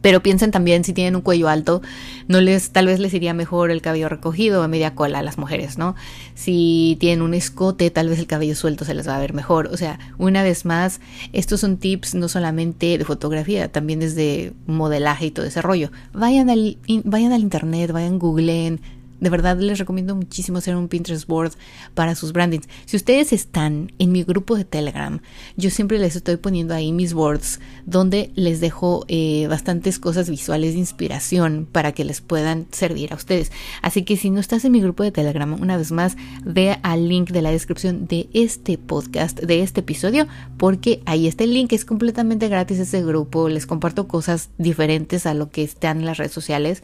pero 0.06 0.22
piensen 0.22 0.52
también 0.52 0.84
si 0.84 0.92
tienen 0.92 1.16
un 1.16 1.22
cuello 1.22 1.48
alto, 1.48 1.82
no 2.28 2.40
les, 2.40 2.70
tal 2.70 2.86
vez 2.86 3.00
les 3.00 3.12
iría 3.12 3.34
mejor 3.34 3.72
el 3.72 3.82
cabello 3.82 4.08
recogido 4.08 4.62
a 4.62 4.68
media 4.68 4.94
cola 4.94 5.18
a 5.18 5.22
las 5.24 5.36
mujeres, 5.36 5.78
¿no? 5.78 5.96
Si 6.36 6.96
tienen 7.00 7.22
un 7.22 7.34
escote, 7.34 7.90
tal 7.90 8.08
vez 8.08 8.20
el 8.20 8.28
cabello 8.28 8.54
suelto 8.54 8.84
se 8.84 8.94
les 8.94 9.08
va 9.08 9.16
a 9.16 9.18
ver 9.18 9.34
mejor. 9.34 9.66
O 9.72 9.76
sea, 9.76 9.98
una 10.16 10.44
vez 10.44 10.64
más, 10.64 11.00
estos 11.32 11.58
son 11.58 11.78
tips 11.78 12.14
no 12.14 12.28
solamente 12.28 12.96
de 12.98 13.04
fotografía, 13.04 13.66
también 13.66 13.98
desde 13.98 14.52
modelaje 14.68 15.26
y 15.26 15.30
todo 15.32 15.44
ese 15.44 15.60
rollo. 15.60 15.90
Vayan 16.12 16.50
al, 16.50 16.78
vayan 17.02 17.32
al 17.32 17.40
internet, 17.40 17.90
vayan 17.90 18.20
googleen, 18.20 18.80
De 19.20 19.30
verdad 19.30 19.58
les 19.58 19.78
recomiendo 19.78 20.14
muchísimo 20.14 20.58
hacer 20.58 20.76
un 20.76 20.88
Pinterest 20.88 21.26
board 21.26 21.52
para 21.94 22.14
sus 22.14 22.32
brandings. 22.32 22.68
Si 22.84 22.96
ustedes 22.96 23.32
están 23.32 23.92
en 23.98 24.12
mi 24.12 24.24
grupo 24.24 24.56
de 24.56 24.64
Telegram, 24.64 25.20
yo 25.56 25.70
siempre 25.70 25.98
les 25.98 26.16
estoy 26.16 26.36
poniendo 26.36 26.74
ahí 26.74 26.92
mis 26.92 27.14
boards 27.14 27.60
donde 27.86 28.30
les 28.34 28.60
dejo 28.60 29.04
eh, 29.08 29.46
bastantes 29.48 29.98
cosas 29.98 30.28
visuales 30.28 30.74
de 30.74 30.80
inspiración 30.80 31.66
para 31.70 31.92
que 31.92 32.04
les 32.04 32.20
puedan 32.20 32.66
servir 32.72 33.12
a 33.12 33.16
ustedes. 33.16 33.52
Así 33.80 34.02
que 34.02 34.16
si 34.16 34.30
no 34.30 34.40
estás 34.40 34.64
en 34.64 34.72
mi 34.72 34.80
grupo 34.80 35.02
de 35.02 35.12
Telegram, 35.12 35.50
una 35.60 35.78
vez 35.78 35.92
más, 35.92 36.16
ve 36.44 36.78
al 36.82 37.08
link 37.08 37.30
de 37.30 37.42
la 37.42 37.50
descripción 37.50 38.06
de 38.06 38.28
este 38.34 38.76
podcast, 38.76 39.40
de 39.40 39.62
este 39.62 39.80
episodio, 39.80 40.26
porque 40.58 41.00
ahí 41.06 41.26
está 41.26 41.44
el 41.44 41.54
link. 41.54 41.72
Es 41.72 41.84
completamente 41.84 42.48
gratis 42.48 42.78
ese 42.78 43.02
grupo. 43.02 43.48
Les 43.48 43.66
comparto 43.66 44.08
cosas 44.08 44.50
diferentes 44.58 45.24
a 45.24 45.32
lo 45.32 45.50
que 45.50 45.62
están 45.62 46.00
en 46.00 46.06
las 46.06 46.18
redes 46.18 46.32
sociales. 46.32 46.82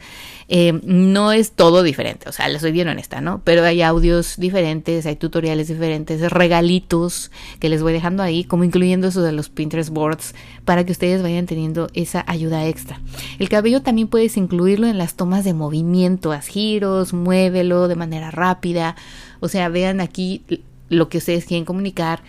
Eh, 0.49 0.81
no 0.85 1.33
es 1.33 1.53
todo 1.53 1.83
diferente 1.83 2.22
o 2.27 2.33
sea, 2.33 2.49
les 2.49 2.63
soy 2.63 2.73
bien 2.73 2.89
honesta, 2.89 3.21
¿no? 3.21 3.41
Pero 3.45 3.65
hay 3.65 3.83
audios 3.83 4.37
diferentes, 4.37 5.07
hay 5.07 5.17
tutoriales 5.17 5.69
diferentes, 5.69 6.21
regalitos 6.31 7.31
que 7.59 7.69
les 7.69 7.83
voy 7.83 7.93
dejando 7.93 8.23
ahí, 8.23 8.45
como 8.45 8.65
incluyendo 8.65 9.09
eso 9.09 9.23
de 9.23 9.33
los 9.33 9.49
Pinterest 9.49 9.91
boards, 9.91 10.35
para 10.65 10.85
que 10.85 10.93
ustedes 10.93 11.23
vayan 11.23 11.47
teniendo 11.47 11.89
esa 11.95 12.25
ayuda 12.27 12.67
extra. 12.67 13.01
El 13.39 13.49
cabello 13.49 13.83
también 13.83 14.09
puedes 14.09 14.37
incluirlo 14.37 14.87
en 14.87 14.99
las 14.99 15.15
tomas 15.15 15.45
de 15.45 15.55
movimiento, 15.55 16.33
haz 16.33 16.47
giros, 16.47 17.13
muévelo 17.13 17.89
de 17.89 17.97
manera 17.97 18.31
rápida, 18.31 18.97
o 19.41 19.49
sea, 19.49 19.69
vean 19.69 20.01
aquí 20.01 20.43
lo 20.89 21.09
que 21.09 21.19
ustedes 21.19 21.47
quieren 21.47 21.65
comunicar, 21.65 22.23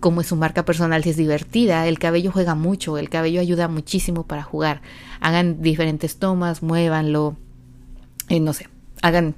cómo 0.00 0.22
es 0.22 0.28
su 0.28 0.36
marca 0.36 0.64
personal, 0.64 1.04
si 1.04 1.10
es 1.10 1.16
divertida, 1.16 1.86
el 1.86 1.98
cabello 1.98 2.32
juega 2.32 2.54
mucho, 2.54 2.98
el 2.98 3.10
cabello 3.10 3.40
ayuda 3.40 3.68
muchísimo 3.68 4.24
para 4.24 4.42
jugar. 4.42 4.80
Hagan 5.20 5.62
diferentes 5.62 6.16
tomas, 6.16 6.62
muévanlo, 6.62 7.36
eh, 8.28 8.40
no 8.40 8.52
sé, 8.52 8.68
hagan 9.02 9.34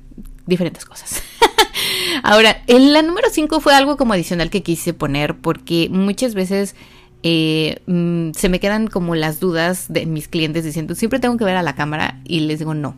diferentes 0.47 0.85
cosas. 0.85 1.23
Ahora, 2.23 2.63
en 2.67 2.93
la 2.93 3.03
número 3.03 3.29
5 3.31 3.61
fue 3.61 3.75
algo 3.75 3.97
como 3.97 4.13
adicional 4.13 4.51
que 4.51 4.63
quise 4.63 4.93
poner 4.95 5.37
porque 5.39 5.89
muchas 5.91 6.35
veces 6.35 6.75
eh, 7.23 7.81
mm, 7.87 8.33
se 8.33 8.49
me 8.49 8.61
quedan 8.61 8.89
como 8.89 9.15
las 9.15 9.41
dudas 9.41 9.93
de 9.93 10.07
mis 10.07 10.29
clientes 10.29 10.65
diciendo, 10.65 10.95
siempre 10.95 11.21
tengo 11.21 11.37
que 11.37 11.45
ver 11.45 11.57
a 11.57 11.63
la 11.63 11.75
cámara 11.75 12.21
y 12.25 12.41
les 12.41 12.59
digo 12.59 12.75
no. 12.75 12.95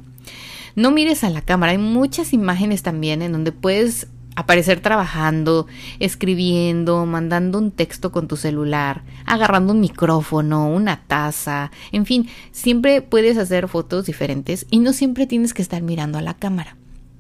No 0.77 0.91
mires 0.91 1.23
a 1.23 1.31
la 1.31 1.43
cámara, 1.43 1.73
hay 1.73 1.79
muchas 1.79 2.33
imágenes 2.33 2.83
también 2.83 3.23
en 3.23 3.33
donde 3.33 3.53
puedes 3.53 4.09
aparecer 4.37 4.81
trabajando, 4.81 5.67
escribiendo, 6.01 7.07
mandando 7.07 7.59
un 7.59 7.71
texto 7.71 8.13
con 8.13 8.29
tu 8.29 8.37
celular, 8.37 9.03
agarrando 9.27 9.73
un 9.73 9.81
micrófono, 9.81 10.69
una 10.69 11.03
taza, 11.07 11.71
en 11.93 12.07
fin, 12.07 12.29
siempre 12.53 13.03
puedes 13.03 13.37
hacer 13.39 13.69
fotos 13.69 14.07
diferentes 14.07 14.67
y 14.71 14.81
no 14.81 14.93
siempre 14.93 15.27
tienes 15.27 15.55
que 15.55 15.63
estar 15.63 15.83
mirando 15.83 16.19
a 16.19 16.23
la 16.23 16.35
cámara. 16.35 16.77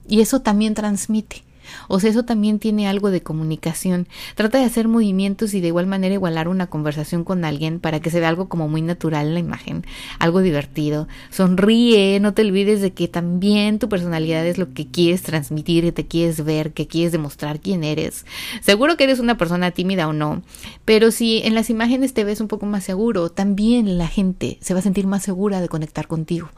Y 0.07 0.20
eso 0.20 0.40
también 0.40 0.74
transmite. 0.74 1.44
O 1.88 2.00
sea, 2.00 2.11
eso 2.11 2.24
también 2.24 2.59
tiene 2.59 2.88
algo 2.88 3.11
de 3.11 3.22
comunicación. 3.22 4.09
Trata 4.35 4.59
de 4.59 4.64
hacer 4.64 4.88
movimientos 4.88 5.55
y 5.55 5.61
de 5.61 5.68
igual 5.68 5.87
manera 5.87 6.14
igualar 6.14 6.48
una 6.48 6.66
conversación 6.66 7.24
con 7.24 7.44
alguien 7.44 7.81
para 7.81 8.00
que 8.00 8.11
se 8.11 8.20
vea 8.20 8.29
algo 8.29 8.48
como 8.48 8.68
muy 8.68 8.83
natural 8.83 9.29
en 9.29 9.35
la 9.35 9.40
imagen, 9.40 9.85
algo 10.18 10.40
divertido. 10.40 11.09
Sonríe, 11.31 12.18
no 12.20 12.35
te 12.35 12.42
olvides 12.42 12.81
de 12.81 12.92
que 12.92 13.09
también 13.09 13.79
tu 13.79 13.88
personalidad 13.88 14.46
es 14.46 14.59
lo 14.59 14.72
que 14.72 14.87
quieres 14.87 15.22
transmitir, 15.22 15.85
que 15.85 15.92
te 15.92 16.07
quieres 16.07 16.44
ver, 16.44 16.72
que 16.72 16.87
quieres 16.87 17.12
demostrar 17.12 17.61
quién 17.61 17.85
eres. 17.85 18.27
Seguro 18.61 18.96
que 18.96 19.05
eres 19.05 19.20
una 19.20 19.37
persona 19.37 19.70
tímida 19.70 20.09
o 20.09 20.12
no, 20.12 20.42
pero 20.85 21.11
si 21.11 21.42
en 21.44 21.55
las 21.55 21.70
imágenes 21.70 22.14
te 22.14 22.24
ves 22.24 22.40
un 22.40 22.48
poco 22.48 22.66
más 22.66 22.85
seguro, 22.85 23.31
también 23.31 23.98
la 23.98 24.09
gente 24.09 24.59
se 24.61 24.74
va 24.74 24.81
a 24.81 24.83
sentir 24.83 25.07
más 25.07 25.22
segura 25.22 25.61
de 25.61 25.68
conectar 25.68 26.07
contigo. 26.07 26.48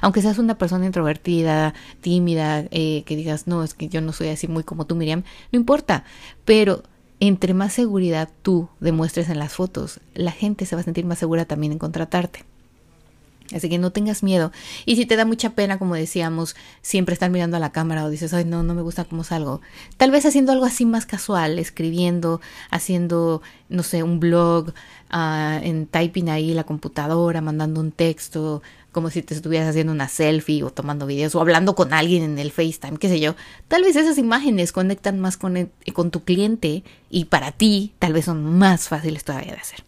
Aunque 0.00 0.22
seas 0.22 0.38
una 0.38 0.58
persona 0.58 0.86
introvertida, 0.86 1.74
tímida, 2.00 2.64
eh, 2.70 3.02
que 3.06 3.16
digas, 3.16 3.46
no, 3.46 3.62
es 3.62 3.74
que 3.74 3.88
yo 3.88 4.00
no 4.00 4.12
soy 4.12 4.28
así 4.28 4.48
muy 4.48 4.64
como 4.64 4.86
tú, 4.86 4.94
Miriam, 4.94 5.22
no 5.52 5.58
importa, 5.58 6.04
pero 6.44 6.82
entre 7.20 7.54
más 7.54 7.72
seguridad 7.72 8.28
tú 8.42 8.68
demuestres 8.80 9.28
en 9.28 9.38
las 9.38 9.52
fotos, 9.52 10.00
la 10.14 10.32
gente 10.32 10.66
se 10.66 10.76
va 10.76 10.82
a 10.82 10.84
sentir 10.84 11.06
más 11.06 11.18
segura 11.18 11.44
también 11.44 11.72
en 11.72 11.78
contratarte. 11.78 12.44
Así 13.52 13.68
que 13.68 13.78
no 13.78 13.92
tengas 13.92 14.22
miedo. 14.22 14.52
Y 14.86 14.96
si 14.96 15.04
te 15.04 15.16
da 15.16 15.26
mucha 15.26 15.50
pena, 15.50 15.78
como 15.78 15.94
decíamos, 15.94 16.56
siempre 16.80 17.12
estar 17.12 17.30
mirando 17.30 17.58
a 17.58 17.60
la 17.60 17.72
cámara 17.72 18.04
o 18.04 18.10
dices, 18.10 18.32
ay, 18.32 18.46
no, 18.46 18.62
no 18.62 18.74
me 18.74 18.80
gusta 18.80 19.04
cómo 19.04 19.22
salgo. 19.22 19.60
Tal 19.98 20.10
vez 20.10 20.24
haciendo 20.24 20.52
algo 20.52 20.64
así 20.64 20.86
más 20.86 21.04
casual, 21.04 21.58
escribiendo, 21.58 22.40
haciendo, 22.70 23.42
no 23.68 23.82
sé, 23.82 24.02
un 24.02 24.18
blog, 24.18 24.70
uh, 25.12 25.62
en 25.62 25.86
typing 25.86 26.30
ahí 26.30 26.54
la 26.54 26.64
computadora, 26.64 27.42
mandando 27.42 27.80
un 27.80 27.92
texto, 27.92 28.62
como 28.94 29.10
si 29.10 29.20
te 29.22 29.34
estuvieras 29.34 29.68
haciendo 29.68 29.92
una 29.92 30.08
selfie 30.08 30.62
o 30.62 30.70
tomando 30.70 31.04
videos 31.04 31.34
o 31.34 31.40
hablando 31.42 31.74
con 31.74 31.92
alguien 31.92 32.22
en 32.22 32.38
el 32.38 32.50
FaceTime, 32.50 32.96
qué 32.96 33.10
sé 33.10 33.20
yo. 33.20 33.34
Tal 33.68 33.82
vez 33.82 33.96
esas 33.96 34.16
imágenes 34.16 34.72
conectan 34.72 35.20
más 35.20 35.36
con, 35.36 35.70
con 35.92 36.10
tu 36.10 36.24
cliente 36.24 36.84
y 37.10 37.26
para 37.26 37.52
ti 37.52 37.92
tal 37.98 38.14
vez 38.14 38.24
son 38.24 38.58
más 38.58 38.88
fáciles 38.88 39.24
todavía 39.24 39.52
de 39.52 39.58
hacer. 39.58 39.84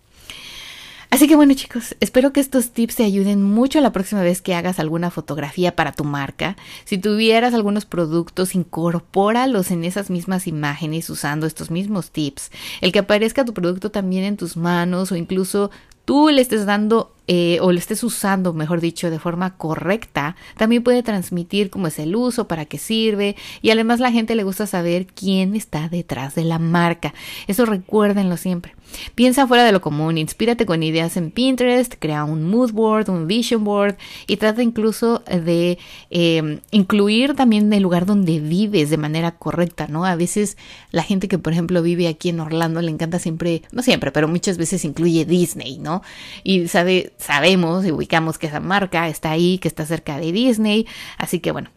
Así 1.09 1.29
que 1.29 1.37
bueno 1.37 1.55
chicos, 1.55 1.97
espero 2.01 2.33
que 2.33 2.41
estos 2.41 2.73
tips 2.73 2.97
te 2.97 3.05
ayuden 3.05 3.43
mucho 3.43 3.81
la 3.81 3.93
próxima 3.93 4.23
vez 4.23 4.43
que 4.43 4.55
hagas 4.55 4.81
alguna 4.81 5.11
fotografía 5.11 5.77
para 5.77 5.93
tu 5.93 6.05
marca. 6.05 6.57
Si 6.85 6.99
tuvieras 6.99 7.55
algunos 7.55 7.87
productos, 7.87 8.55
incorpóralos 8.55 9.71
en 9.71 9.85
esas 9.85 10.11
mismas 10.11 10.47
imágenes 10.47 11.09
usando 11.09 11.47
estos 11.47 11.71
mismos 11.71 12.11
tips. 12.11 12.51
El 12.81 12.93
que 12.93 12.99
aparezca 12.99 13.45
tu 13.45 13.55
producto 13.55 13.91
también 13.91 14.25
en 14.25 14.37
tus 14.37 14.57
manos 14.57 15.13
o 15.13 15.17
incluso 15.17 15.71
tú 16.05 16.29
le 16.29 16.43
estés 16.43 16.67
dando 16.67 17.16
eh, 17.29 17.59
o 17.61 17.73
lo 17.73 17.79
estés 17.79 18.03
usando, 18.05 18.53
mejor 18.53 18.81
dicho, 18.81 19.11
de 19.11 19.19
forma 19.19 19.57
correcta, 19.57 20.37
también 20.57 20.83
puede 20.83 21.03
transmitir 21.03 21.71
cómo 21.71 21.89
es 21.89 21.99
el 21.99 22.15
uso, 22.15 22.47
para 22.47 22.67
qué 22.67 22.79
sirve 22.79 23.37
y 23.63 23.71
además 23.71 24.01
la 24.01 24.13
gente 24.13 24.35
le 24.35 24.45
gusta 24.45 24.67
saber 24.67 25.07
quién 25.07 25.55
está 25.55 25.89
detrás 25.89 26.35
de 26.35 26.45
la 26.45 26.59
marca. 26.59 27.15
Eso 27.47 27.67
recuérdenlo 27.67 28.37
siempre. 28.37 28.75
Piensa 29.15 29.47
fuera 29.47 29.65
de 29.65 29.73
lo 29.73 29.81
común, 29.81 30.19
inspírate 30.19 30.65
con 30.67 30.83
ideas 30.83 31.17
en 31.17 31.31
Pinterest, 31.31 31.95
crea 31.99 32.25
un 32.25 32.45
mood 32.45 32.73
board, 32.73 33.11
un 33.11 33.27
vision 33.27 33.65
board 33.65 33.97
y 34.27 34.37
trata 34.37 34.63
incluso 34.63 35.23
de 35.27 35.79
eh, 36.11 36.61
incluir 36.71 37.35
también 37.35 37.73
el 37.73 37.83
lugar 37.83 38.07
donde 38.07 38.41
vives 38.41 38.91
de 38.91 38.97
manera 38.97 39.33
correcta, 39.33 39.87
¿no? 39.89 40.05
A 40.05 40.15
veces 40.17 40.57
la 40.93 41.03
gente 41.03 41.29
que 41.29 41.39
por 41.39 41.53
ejemplo 41.53 41.83
vive 41.83 42.09
aquí 42.09 42.29
en 42.29 42.41
Orlando 42.41 42.81
le 42.81 42.91
encanta 42.91 43.19
siempre, 43.19 43.63
no 43.73 43.83
siempre, 43.83 44.13
pero 44.13 44.29
muchas 44.29 44.57
veces 44.57 44.85
incluye 44.85 45.25
Disney, 45.25 45.79
¿no? 45.79 46.03
Y 46.45 46.69
sabe 46.69 47.13
sabemos 47.19 47.85
y 47.87 47.93
ubicamos 47.93 48.39
que 48.39 48.47
esa 48.47 48.61
marca 48.61 49.09
está 49.09 49.31
ahí, 49.31 49.59
que 49.59 49.69
está 49.69 49.87
cerca 49.87 50.19
de 50.19 50.33
Disney. 50.33 50.87
Así 51.19 51.41
que 51.41 51.53
bueno, 51.53 51.71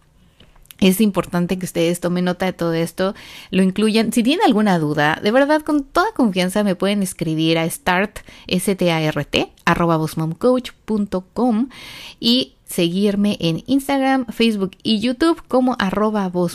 es 0.80 1.02
importante 1.02 1.58
que 1.58 1.66
ustedes 1.66 2.00
tomen 2.00 2.26
nota 2.26 2.46
de 2.46 2.54
todo 2.54 2.74
esto, 2.74 3.14
lo 3.52 3.64
incluyan. 3.64 4.14
Si 4.14 4.24
tienen 4.24 4.46
alguna 4.46 4.80
duda, 4.80 5.20
de 5.22 5.32
verdad, 5.32 5.62
con 5.62 5.84
toda 5.84 6.14
confianza 6.14 6.64
me 6.64 6.76
pueden 6.76 7.04
escribir 7.04 7.58
a 7.58 7.70
start, 7.70 8.20
S-T-A-R-T, 8.48 9.52
arroba 9.66 10.00
y 12.20 12.56
seguirme 12.70 13.36
en 13.42 13.64
Instagram, 13.66 14.28
Facebook 14.28 14.72
y 14.84 15.00
YouTube 15.00 15.42
como 15.48 15.76
arroba 15.80 16.32
o 16.32 16.50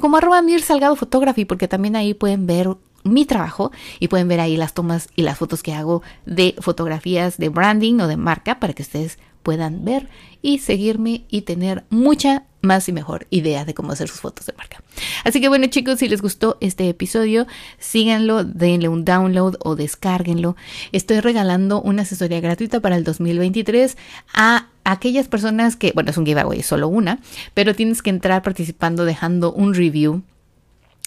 como 0.00 0.16
arroba 0.16 0.42
Mir 0.42 0.62
Salgado 0.62 0.96
Photography, 0.96 1.44
porque 1.44 1.68
también 1.68 1.96
ahí 1.96 2.14
pueden 2.14 2.46
ver 2.46 2.68
mi 3.02 3.24
trabajo 3.24 3.72
y 3.98 4.08
pueden 4.08 4.28
ver 4.28 4.40
ahí 4.40 4.56
las 4.56 4.74
tomas 4.74 5.08
y 5.16 5.22
las 5.22 5.38
fotos 5.38 5.62
que 5.62 5.72
hago 5.72 6.02
de 6.26 6.54
fotografías 6.60 7.36
de 7.38 7.48
branding 7.48 7.98
o 8.00 8.06
de 8.06 8.16
marca 8.16 8.60
para 8.60 8.74
que 8.74 8.82
ustedes 8.82 9.18
puedan 9.42 9.84
ver 9.84 10.08
y 10.42 10.58
seguirme 10.58 11.24
y 11.28 11.42
tener 11.42 11.84
mucha 11.90 12.44
más 12.62 12.88
y 12.88 12.92
mejor 12.92 13.26
idea 13.30 13.64
de 13.64 13.72
cómo 13.72 13.92
hacer 13.92 14.08
sus 14.08 14.20
fotos 14.20 14.46
de 14.46 14.52
marca. 14.52 14.82
Así 15.24 15.40
que 15.40 15.48
bueno 15.48 15.66
chicos, 15.66 15.98
si 15.98 16.08
les 16.08 16.20
gustó 16.20 16.58
este 16.60 16.88
episodio, 16.88 17.46
síganlo, 17.78 18.44
denle 18.44 18.88
un 18.88 19.04
download 19.04 19.56
o 19.60 19.76
descárguenlo. 19.76 20.56
Estoy 20.92 21.20
regalando 21.20 21.80
una 21.80 22.02
asesoría 22.02 22.40
gratuita 22.40 22.80
para 22.80 22.96
el 22.96 23.04
2023 23.04 23.96
a 24.34 24.68
aquellas 24.92 25.28
personas 25.28 25.76
que, 25.76 25.92
bueno, 25.92 26.10
es 26.10 26.16
un 26.16 26.26
giveaway, 26.26 26.62
solo 26.62 26.88
una, 26.88 27.20
pero 27.54 27.74
tienes 27.74 28.02
que 28.02 28.10
entrar 28.10 28.42
participando 28.42 29.04
dejando 29.04 29.52
un 29.52 29.74
review 29.74 30.22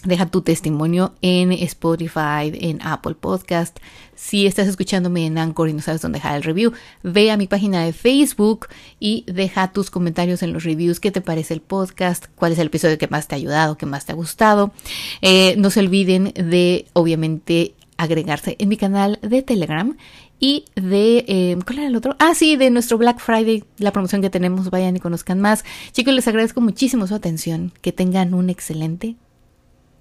Deja 0.03 0.25
tu 0.25 0.41
testimonio 0.41 1.13
en 1.21 1.53
Spotify, 1.53 2.51
en 2.51 2.81
Apple 2.81 3.15
Podcast. 3.15 3.79
Si 4.15 4.45
estás 4.45 4.67
escuchándome 4.67 5.25
en 5.25 5.37
Anchor 5.37 5.69
y 5.69 5.73
no 5.73 5.81
sabes 5.81 6.01
dónde 6.01 6.17
dejar 6.17 6.35
el 6.35 6.43
review, 6.43 6.73
ve 7.03 7.31
a 7.31 7.37
mi 7.37 7.47
página 7.47 7.85
de 7.85 7.93
Facebook 7.93 8.67
y 8.99 9.23
deja 9.27 9.71
tus 9.71 9.89
comentarios 9.89 10.43
en 10.43 10.51
los 10.51 10.65
reviews. 10.65 10.99
¿Qué 10.99 11.11
te 11.11 11.21
parece 11.21 11.53
el 11.53 11.61
podcast? 11.61 12.25
¿Cuál 12.35 12.51
es 12.51 12.59
el 12.59 12.67
episodio 12.67 12.97
que 12.97 13.07
más 13.07 13.29
te 13.29 13.35
ha 13.35 13.37
ayudado? 13.37 13.77
¿Qué 13.77 13.85
más 13.85 14.05
te 14.05 14.11
ha 14.11 14.15
gustado? 14.15 14.73
Eh, 15.21 15.55
no 15.57 15.69
se 15.69 15.79
olviden 15.79 16.33
de, 16.35 16.85
obviamente, 16.91 17.73
agregarse 17.95 18.57
en 18.59 18.67
mi 18.67 18.75
canal 18.75 19.19
de 19.21 19.41
Telegram 19.41 19.95
y 20.43 20.65
de, 20.75 21.23
eh, 21.29 21.57
¿cuál 21.65 21.79
era 21.79 21.87
el 21.87 21.95
otro? 21.95 22.17
Ah, 22.19 22.35
sí, 22.35 22.57
de 22.57 22.69
nuestro 22.69 22.97
Black 22.97 23.19
Friday, 23.19 23.63
la 23.77 23.93
promoción 23.93 24.21
que 24.21 24.29
tenemos, 24.29 24.69
vayan 24.69 24.97
y 24.97 24.99
conozcan 24.99 25.39
más. 25.39 25.63
Chicos, 25.93 26.13
les 26.13 26.27
agradezco 26.27 26.59
muchísimo 26.59 27.07
su 27.07 27.15
atención, 27.15 27.71
que 27.79 27.93
tengan 27.93 28.33
un 28.33 28.49
excelente 28.49 29.15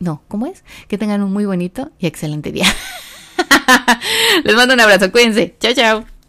no, 0.00 0.20
¿cómo 0.26 0.46
es? 0.46 0.64
Que 0.88 0.98
tengan 0.98 1.22
un 1.22 1.33
muy 1.33 1.44
bonito 1.44 1.92
y 2.00 2.09
excelente 2.09 2.50
día. 2.50 2.66
Les 4.42 4.57
mando 4.57 4.74
un 4.74 4.81
abrazo, 4.81 5.12
cuídense. 5.12 5.55
Chao, 5.61 5.74
chao. 5.74 6.21